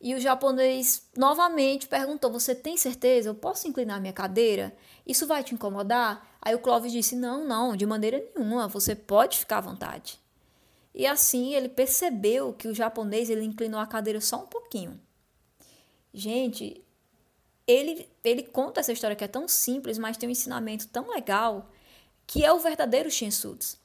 E 0.00 0.14
o 0.14 0.20
japonês 0.20 1.06
novamente 1.16 1.88
perguntou, 1.88 2.30
você 2.30 2.54
tem 2.54 2.76
certeza? 2.76 3.30
Eu 3.30 3.34
posso 3.34 3.66
inclinar 3.66 4.00
minha 4.00 4.12
cadeira? 4.12 4.76
Isso 5.06 5.26
vai 5.26 5.42
te 5.42 5.54
incomodar? 5.54 6.36
Aí 6.42 6.54
o 6.54 6.58
Clóvis 6.58 6.92
disse, 6.92 7.16
não, 7.16 7.46
não, 7.46 7.74
de 7.74 7.86
maneira 7.86 8.22
nenhuma, 8.34 8.68
você 8.68 8.94
pode 8.94 9.38
ficar 9.38 9.58
à 9.58 9.62
vontade. 9.62 10.20
E 10.96 11.06
assim 11.06 11.54
ele 11.54 11.68
percebeu 11.68 12.54
que 12.54 12.66
o 12.66 12.74
japonês 12.74 13.28
ele 13.28 13.44
inclinou 13.44 13.78
a 13.78 13.86
cadeira 13.86 14.18
só 14.18 14.42
um 14.42 14.46
pouquinho. 14.46 14.98
Gente, 16.12 16.82
ele, 17.66 18.08
ele 18.24 18.42
conta 18.42 18.80
essa 18.80 18.92
história 18.92 19.14
que 19.14 19.22
é 19.22 19.28
tão 19.28 19.46
simples, 19.46 19.98
mas 19.98 20.16
tem 20.16 20.26
um 20.26 20.32
ensinamento 20.32 20.88
tão 20.88 21.10
legal, 21.10 21.68
que 22.26 22.42
é 22.42 22.50
o 22.50 22.58
verdadeiro 22.58 23.10
Shinsutsu. 23.10 23.78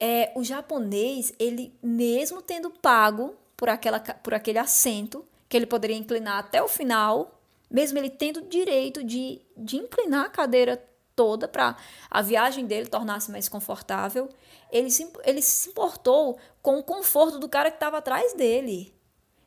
É, 0.00 0.32
o 0.34 0.42
japonês, 0.42 1.34
ele 1.38 1.74
mesmo 1.82 2.40
tendo 2.40 2.70
pago 2.70 3.36
por, 3.54 3.68
aquela, 3.68 4.00
por 4.00 4.32
aquele 4.32 4.58
assento, 4.58 5.22
que 5.50 5.56
ele 5.56 5.66
poderia 5.66 5.96
inclinar 5.96 6.38
até 6.38 6.62
o 6.62 6.68
final, 6.68 7.38
mesmo 7.70 7.98
ele 7.98 8.08
tendo 8.08 8.40
direito 8.40 9.04
de, 9.04 9.42
de 9.54 9.76
inclinar 9.76 10.24
a 10.24 10.30
cadeira 10.30 10.82
toda 11.16 11.48
para 11.48 11.76
a 12.10 12.22
viagem 12.22 12.66
dele 12.66 12.86
tornar-se 12.86 13.30
mais 13.30 13.48
confortável, 13.48 14.28
ele 14.70 14.90
se, 14.90 15.10
ele 15.24 15.42
se 15.42 15.70
importou 15.70 16.38
com 16.62 16.78
o 16.78 16.82
conforto 16.82 17.38
do 17.38 17.48
cara 17.48 17.70
que 17.70 17.76
estava 17.76 17.98
atrás 17.98 18.34
dele, 18.34 18.94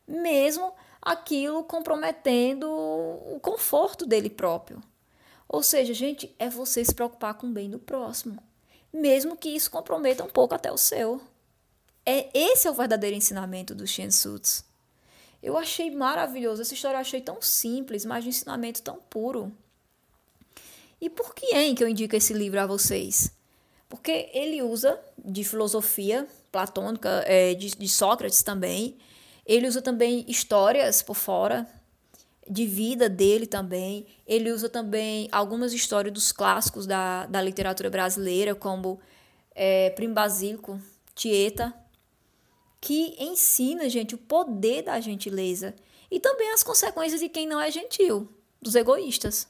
mesmo 0.08 0.74
aquilo 1.02 1.64
comprometendo 1.64 2.68
o 2.68 3.40
conforto 3.42 4.06
dele 4.06 4.30
próprio. 4.30 4.82
Ou 5.48 5.64
seja, 5.64 5.94
gente, 5.94 6.36
é 6.38 6.50
você 6.50 6.84
se 6.84 6.94
preocupar 6.94 7.36
com 7.36 7.48
o 7.48 7.52
bem 7.52 7.70
do 7.70 7.80
próximo, 7.80 8.42
mesmo 8.92 9.38
que 9.38 9.50
isso 9.50 9.72
comprometa 9.72 10.24
um 10.24 10.30
pouco 10.30 10.56
até 10.56 10.72
o 10.72 10.78
seu. 10.78 11.22
É 12.06 12.30
esse 12.34 12.68
é 12.68 12.72
o 12.72 12.74
verdadeiro 12.74 13.16
ensinamento 13.16 13.76
do 13.76 13.86
Shensuts. 13.86 14.64
Eu 15.42 15.58
achei 15.58 15.90
maravilhoso 15.90 16.62
essa 16.62 16.74
história, 16.74 16.98
eu 16.98 17.02
achei 17.02 17.22
tão 17.22 17.42
simples, 17.42 18.04
mas 18.04 18.24
de 18.24 18.30
ensinamento 18.30 18.82
tão 18.82 18.98
puro. 19.10 19.52
E 21.02 21.10
por 21.10 21.34
que 21.34 21.56
é 21.56 21.74
que 21.74 21.84
eu 21.84 21.88
indico 21.88 22.16
esse 22.16 22.34
livro 22.34 22.60
a 22.60 22.66
vocês? 22.66 23.32
Porque 23.88 24.30
ele 24.34 24.62
usa 24.62 25.00
de 25.18 25.44
filosofia 25.44 26.28
platônica, 26.52 27.24
é, 27.26 27.54
de, 27.54 27.72
de 27.72 27.88
Sócrates 27.88 28.44
também. 28.44 28.98
Ele 29.46 29.68
usa 29.68 29.82
também 29.82 30.26
histórias 30.28 31.02
por 31.02 31.16
fora, 31.16 31.68
de 32.50 32.66
vida 32.66 33.08
dele 33.08 33.48
também. 33.48 34.06
Ele 34.28 34.52
usa 34.52 34.68
também 34.68 35.28
algumas 35.32 35.74
histórias 35.74 36.14
dos 36.14 36.32
clássicos 36.32 36.86
da, 36.86 37.26
da 37.28 37.42
literatura 37.42 37.90
brasileira, 37.90 38.54
como 38.54 39.00
é, 39.56 39.90
Primo 39.92 40.14
Basílico, 40.14 40.82
Tieta, 41.16 41.74
que 42.82 43.16
ensina, 43.20 43.90
gente, 43.90 44.16
o 44.16 44.18
poder 44.18 44.84
da 44.84 45.00
gentileza 45.00 45.76
e 46.10 46.20
também 46.20 46.52
as 46.52 46.64
consequências 46.64 47.20
de 47.20 47.30
quem 47.30 47.48
não 47.48 47.60
é 47.60 47.70
gentil, 47.70 48.28
dos 48.62 48.76
egoístas. 48.76 49.48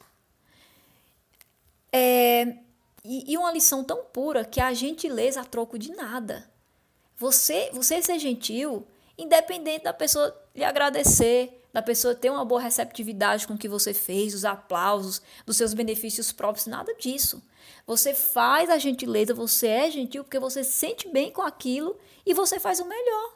É, 3.03 3.07
e, 3.07 3.33
e 3.33 3.37
uma 3.37 3.51
lição 3.51 3.83
tão 3.83 4.03
pura 4.05 4.45
que 4.45 4.59
a 4.59 4.73
gentileza 4.73 5.41
a 5.41 5.45
troco 5.45 5.77
de 5.77 5.91
nada. 5.91 6.49
Você, 7.17 7.69
você 7.73 8.01
ser 8.01 8.19
gentil, 8.19 8.87
independente 9.17 9.83
da 9.83 9.93
pessoa 9.93 10.35
lhe 10.55 10.63
agradecer 10.63 11.59
da 11.71 11.81
pessoa 11.81 12.15
ter 12.15 12.29
uma 12.29 12.43
boa 12.43 12.61
receptividade 12.61 13.45
com 13.45 13.53
o 13.53 13.57
que 13.57 13.67
você 13.67 13.93
fez, 13.93 14.33
os 14.33 14.45
aplausos, 14.45 15.21
dos 15.45 15.57
seus 15.57 15.73
benefícios 15.73 16.31
próprios, 16.31 16.65
nada 16.65 16.93
disso. 16.95 17.43
Você 17.85 18.13
faz 18.13 18.69
a 18.69 18.77
gentileza, 18.77 19.33
você 19.33 19.67
é 19.67 19.91
gentil 19.91 20.23
porque 20.23 20.39
você 20.39 20.63
se 20.63 20.71
sente 20.71 21.07
bem 21.09 21.31
com 21.31 21.41
aquilo 21.41 21.97
e 22.25 22.33
você 22.33 22.59
faz 22.59 22.79
o 22.79 22.85
melhor. 22.85 23.35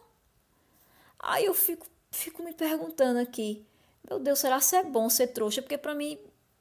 Aí 1.20 1.46
eu 1.46 1.54
fico, 1.54 1.86
fico 2.12 2.44
me 2.44 2.54
perguntando 2.54 3.20
aqui, 3.20 3.66
meu 4.10 4.20
Deus, 4.20 4.40
será 4.40 4.60
que 4.60 4.76
é 4.76 4.84
bom 4.84 5.10
ser 5.10 5.28
trouxa? 5.28 5.62
Porque 5.62 5.78
para 5.78 5.96
mim, 5.96 6.20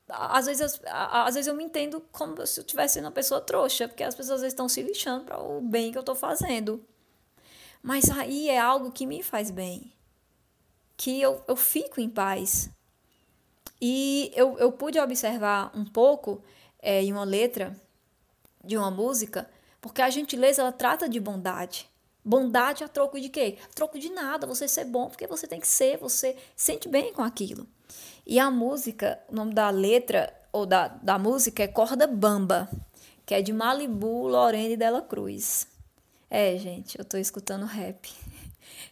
às 0.09 0.47
vezes, 0.47 0.81
às 0.87 1.35
vezes 1.35 1.47
eu 1.47 1.55
me 1.55 1.65
entendo 1.65 2.01
como 2.13 2.47
se 2.47 2.61
eu 2.61 2.65
tivesse 2.65 2.95
sendo 2.95 3.05
uma 3.05 3.13
pessoa 3.13 3.41
trouxa, 3.41 3.89
porque 3.89 4.03
as 4.03 4.15
pessoas 4.15 4.37
às 4.37 4.41
vezes 4.43 4.53
estão 4.53 4.69
se 4.69 4.83
lixando 4.83 5.25
para 5.25 5.41
o 5.41 5.61
bem 5.61 5.91
que 5.93 5.99
eu 5.99 6.01
estou 6.01 6.15
fazendo. 6.15 6.85
Mas 7.83 8.11
aí 8.11 8.49
é 8.49 8.59
algo 8.59 8.93
que 8.93 9.07
me 9.07 9.23
faz 9.23 9.51
bem, 9.51 9.93
que 10.97 11.21
eu, 11.21 11.43
eu 11.49 11.57
fico 11.57 12.01
em 12.01 12.09
paz. 12.09 12.71
E 13.81 14.31
eu, 14.37 14.57
eu 14.59 14.71
pude 14.71 14.99
observar 15.01 15.73
um 15.75 15.85
pouco 15.85 16.43
é, 16.79 17.03
em 17.03 17.13
uma 17.13 17.25
letra 17.25 17.77
de 18.65 18.77
uma 18.77 18.91
música, 18.91 19.51
porque 19.81 20.01
a 20.01 20.11
gentileza 20.11 20.63
ela 20.63 20.71
trata 20.71 21.09
de 21.09 21.19
bondade. 21.19 21.91
Bondade 22.25 22.85
a 22.85 22.89
troco 22.89 23.21
de 23.21 23.29
quê? 23.29 23.59
A 23.65 23.75
troco 23.75 23.99
de 23.99 24.09
nada, 24.11 24.47
você 24.47 24.69
ser 24.69 24.85
bom 24.85 25.09
porque 25.09 25.27
você 25.27 25.47
tem 25.47 25.59
que 25.59 25.67
ser, 25.67 25.99
você 25.99 26.37
sente 26.57 26.89
bem 26.89 27.13
com 27.13 27.23
aquilo. 27.23 27.67
E 28.27 28.39
a 28.39 28.51
música, 28.51 29.19
o 29.29 29.35
nome 29.35 29.53
da 29.53 29.71
letra 29.71 30.33
ou 30.53 30.65
da, 30.65 30.89
da 30.89 31.19
música 31.19 31.63
é 31.63 31.69
Corda 31.69 32.07
Bamba, 32.07 32.71
que 33.27 33.35
é 33.35 33.43
de 33.43 33.53
Malibu 33.53 34.29
Lorene 34.29 34.77
Della 34.77 35.03
Cruz. 35.03 35.67
É, 36.31 36.57
gente, 36.57 36.99
eu 36.99 37.05
tô 37.05 37.17
escutando 37.17 37.67
rap. 37.67 38.11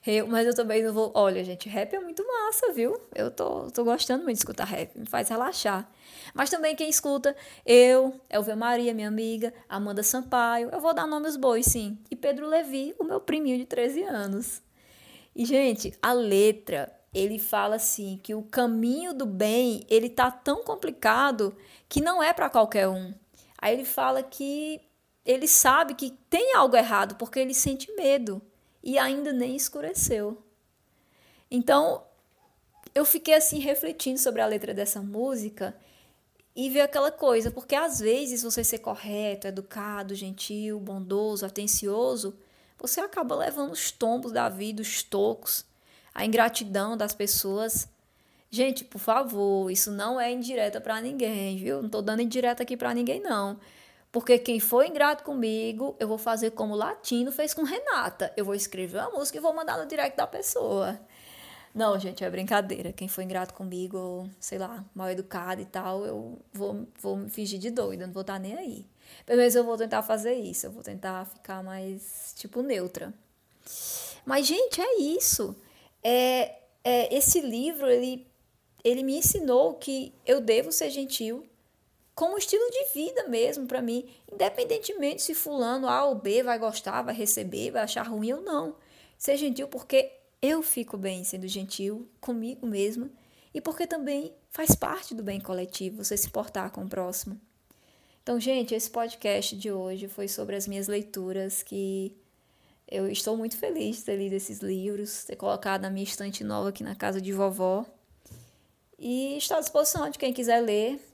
Eu, 0.06 0.26
mas 0.26 0.46
eu 0.46 0.54
também 0.54 0.82
não 0.82 0.92
vou. 0.92 1.12
Olha, 1.14 1.44
gente, 1.44 1.68
rap 1.68 1.94
é 1.94 2.00
muito 2.00 2.26
massa, 2.26 2.72
viu? 2.72 2.98
Eu 3.14 3.30
tô, 3.30 3.70
tô 3.70 3.84
gostando 3.84 4.24
muito 4.24 4.36
de 4.36 4.40
escutar 4.40 4.64
rap, 4.64 4.98
me 4.98 5.06
faz 5.06 5.28
relaxar. 5.28 5.90
Mas 6.32 6.48
também 6.48 6.74
quem 6.74 6.88
escuta, 6.88 7.36
eu, 7.66 8.18
Elvia 8.30 8.56
Maria, 8.56 8.94
minha 8.94 9.08
amiga, 9.08 9.52
Amanda 9.68 10.02
Sampaio, 10.02 10.70
eu 10.72 10.80
vou 10.80 10.94
dar 10.94 11.06
nome 11.06 11.26
aos 11.26 11.36
bois, 11.36 11.66
sim. 11.66 11.98
E 12.10 12.16
Pedro 12.16 12.46
Levi, 12.46 12.94
o 12.98 13.04
meu 13.04 13.20
priminho 13.20 13.58
de 13.58 13.66
13 13.66 14.02
anos. 14.04 14.62
E, 15.34 15.44
gente, 15.44 15.92
a 16.02 16.12
letra, 16.12 16.90
ele 17.12 17.38
fala 17.38 17.76
assim 17.76 18.18
que 18.22 18.34
o 18.34 18.42
caminho 18.42 19.12
do 19.12 19.26
bem, 19.26 19.84
ele 19.88 20.08
tá 20.08 20.30
tão 20.30 20.64
complicado 20.64 21.54
que 21.88 22.00
não 22.00 22.22
é 22.22 22.32
para 22.32 22.50
qualquer 22.50 22.88
um. 22.88 23.12
Aí 23.58 23.74
ele 23.74 23.84
fala 23.84 24.22
que 24.22 24.80
ele 25.24 25.46
sabe 25.46 25.94
que 25.94 26.10
tem 26.30 26.54
algo 26.54 26.76
errado 26.76 27.16
porque 27.16 27.38
ele 27.38 27.54
sente 27.54 27.92
medo 27.94 28.40
e 28.82 28.98
ainda 28.98 29.32
nem 29.32 29.56
escureceu. 29.56 30.42
Então, 31.50 32.02
eu 32.94 33.04
fiquei 33.04 33.34
assim 33.34 33.58
refletindo 33.58 34.18
sobre 34.18 34.40
a 34.40 34.46
letra 34.46 34.72
dessa 34.72 35.00
música 35.02 35.76
e 36.54 36.68
ver 36.68 36.80
aquela 36.80 37.12
coisa, 37.12 37.50
porque 37.50 37.74
às 37.74 38.00
vezes 38.00 38.42
você 38.42 38.64
ser 38.64 38.78
correto, 38.78 39.46
educado, 39.46 40.14
gentil, 40.14 40.80
bondoso, 40.80 41.46
atencioso, 41.46 42.36
você 42.78 43.00
acaba 43.00 43.36
levando 43.36 43.72
os 43.72 43.90
tombos 43.90 44.32
da 44.32 44.48
vida, 44.48 44.82
os 44.82 45.02
tocos, 45.02 45.64
a 46.14 46.24
ingratidão 46.24 46.96
das 46.96 47.14
pessoas. 47.14 47.88
Gente, 48.50 48.84
por 48.84 48.98
favor, 48.98 49.70
isso 49.70 49.90
não 49.90 50.20
é 50.20 50.32
indireta 50.32 50.80
para 50.80 51.00
ninguém, 51.00 51.56
viu? 51.56 51.82
Não 51.82 51.88
tô 51.88 52.02
dando 52.02 52.22
indireta 52.22 52.62
aqui 52.62 52.76
para 52.76 52.94
ninguém 52.94 53.20
não. 53.20 53.60
Porque 54.12 54.38
quem 54.38 54.58
for 54.58 54.84
ingrato 54.84 55.22
comigo, 55.22 55.96
eu 56.00 56.08
vou 56.08 56.18
fazer 56.18 56.50
como 56.50 56.74
o 56.74 56.76
Latino 56.76 57.30
fez 57.30 57.54
com 57.54 57.62
Renata. 57.62 58.32
Eu 58.36 58.44
vou 58.44 58.54
escrever 58.54 58.98
uma 58.98 59.10
música 59.10 59.38
e 59.38 59.40
vou 59.40 59.54
mandar 59.54 59.78
no 59.78 59.86
direct 59.86 60.16
da 60.16 60.26
pessoa. 60.26 61.00
Não, 61.72 61.96
gente, 61.98 62.24
é 62.24 62.30
brincadeira. 62.30 62.92
Quem 62.92 63.06
for 63.06 63.22
ingrato 63.22 63.54
comigo, 63.54 64.28
sei 64.40 64.58
lá, 64.58 64.84
mal 64.92 65.08
educado 65.08 65.60
e 65.60 65.64
tal, 65.64 66.04
eu 66.04 66.38
vou, 66.52 66.88
vou 67.00 67.16
me 67.16 67.30
fingir 67.30 67.60
de 67.60 67.70
doida, 67.70 68.06
não 68.06 68.12
vou 68.12 68.22
estar 68.22 68.40
nem 68.40 68.56
aí. 68.56 68.86
Pelo 69.24 69.38
menos 69.38 69.54
eu 69.54 69.62
vou 69.62 69.76
tentar 69.76 70.02
fazer 70.02 70.34
isso. 70.34 70.66
Eu 70.66 70.72
vou 70.72 70.82
tentar 70.82 71.24
ficar 71.26 71.62
mais, 71.62 72.34
tipo, 72.36 72.62
neutra. 72.62 73.14
Mas, 74.24 74.46
gente, 74.46 74.80
é 74.80 75.00
isso. 75.00 75.54
É, 76.02 76.56
é, 76.82 77.14
esse 77.14 77.40
livro, 77.40 77.88
ele, 77.88 78.26
ele 78.82 79.04
me 79.04 79.16
ensinou 79.16 79.74
que 79.74 80.12
eu 80.26 80.40
devo 80.40 80.72
ser 80.72 80.90
gentil 80.90 81.48
como 82.20 82.36
estilo 82.36 82.70
de 82.70 82.92
vida 82.92 83.28
mesmo 83.28 83.66
para 83.66 83.80
mim, 83.80 84.06
independentemente 84.30 85.22
se 85.22 85.34
fulano 85.34 85.88
A 85.88 86.04
ou 86.04 86.14
B 86.14 86.42
vai 86.42 86.58
gostar, 86.58 87.00
vai 87.00 87.14
receber, 87.14 87.70
vai 87.70 87.80
achar 87.80 88.06
ruim 88.06 88.34
ou 88.34 88.42
não. 88.42 88.76
Ser 89.16 89.38
gentil 89.38 89.66
porque 89.68 90.12
eu 90.42 90.62
fico 90.62 90.98
bem 90.98 91.24
sendo 91.24 91.48
gentil 91.48 92.06
comigo 92.20 92.66
mesma 92.66 93.10
e 93.54 93.60
porque 93.62 93.86
também 93.86 94.34
faz 94.50 94.74
parte 94.74 95.14
do 95.14 95.22
bem 95.22 95.40
coletivo 95.40 96.04
você 96.04 96.14
se 96.14 96.28
portar 96.28 96.70
com 96.70 96.84
o 96.84 96.88
próximo. 96.90 97.40
Então, 98.22 98.38
gente, 98.38 98.74
esse 98.74 98.90
podcast 98.90 99.56
de 99.56 99.72
hoje 99.72 100.06
foi 100.06 100.28
sobre 100.28 100.56
as 100.56 100.68
minhas 100.68 100.88
leituras 100.88 101.62
que 101.62 102.14
eu 102.86 103.10
estou 103.10 103.34
muito 103.34 103.56
feliz 103.56 103.96
de 103.96 104.04
ter 104.04 104.16
lido 104.16 104.34
esses 104.34 104.58
livros, 104.58 105.24
ter 105.24 105.36
colocado 105.36 105.80
na 105.80 105.90
minha 105.90 106.04
estante 106.04 106.44
nova 106.44 106.68
aqui 106.68 106.84
na 106.84 106.94
casa 106.94 107.18
de 107.18 107.32
vovó. 107.32 107.86
E 108.98 109.38
estou 109.38 109.56
à 109.56 109.60
disposição 109.60 110.10
de 110.10 110.18
quem 110.18 110.34
quiser 110.34 110.60
ler. 110.60 111.09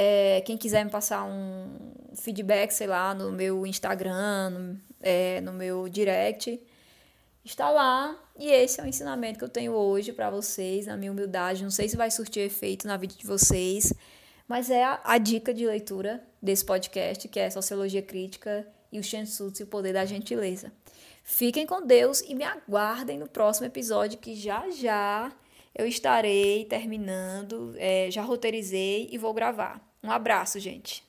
É, 0.00 0.42
quem 0.42 0.56
quiser 0.56 0.84
me 0.84 0.92
passar 0.92 1.24
um 1.24 1.66
feedback, 2.14 2.70
sei 2.70 2.86
lá, 2.86 3.12
no 3.12 3.32
meu 3.32 3.66
Instagram, 3.66 4.50
no, 4.50 4.80
é, 5.00 5.40
no 5.40 5.52
meu 5.52 5.88
direct, 5.88 6.62
está 7.44 7.68
lá. 7.68 8.16
E 8.38 8.48
esse 8.48 8.80
é 8.80 8.84
o 8.84 8.86
ensinamento 8.86 9.40
que 9.40 9.44
eu 9.44 9.48
tenho 9.48 9.72
hoje 9.72 10.12
para 10.12 10.30
vocês, 10.30 10.86
na 10.86 10.96
minha 10.96 11.10
humildade. 11.10 11.64
Não 11.64 11.70
sei 11.72 11.88
se 11.88 11.96
vai 11.96 12.12
surtir 12.12 12.44
efeito 12.44 12.86
na 12.86 12.96
vida 12.96 13.12
de 13.12 13.26
vocês, 13.26 13.92
mas 14.46 14.70
é 14.70 14.84
a, 14.84 15.00
a 15.02 15.18
dica 15.18 15.52
de 15.52 15.66
leitura 15.66 16.22
desse 16.40 16.64
podcast, 16.64 17.26
que 17.26 17.40
é 17.40 17.50
Sociologia 17.50 18.00
Crítica 18.00 18.64
e 18.92 19.00
o 19.00 19.02
Shensuts 19.02 19.58
e 19.58 19.64
o 19.64 19.66
Poder 19.66 19.94
da 19.94 20.04
Gentileza. 20.04 20.70
Fiquem 21.24 21.66
com 21.66 21.84
Deus 21.84 22.20
e 22.20 22.36
me 22.36 22.44
aguardem 22.44 23.18
no 23.18 23.28
próximo 23.28 23.66
episódio, 23.66 24.16
que 24.20 24.36
já 24.36 24.70
já 24.70 25.32
eu 25.74 25.88
estarei 25.88 26.64
terminando, 26.66 27.74
é, 27.76 28.08
já 28.12 28.22
roteirizei 28.22 29.08
e 29.10 29.18
vou 29.18 29.34
gravar. 29.34 29.87
Um 30.02 30.10
abraço, 30.10 30.58
gente. 30.60 31.07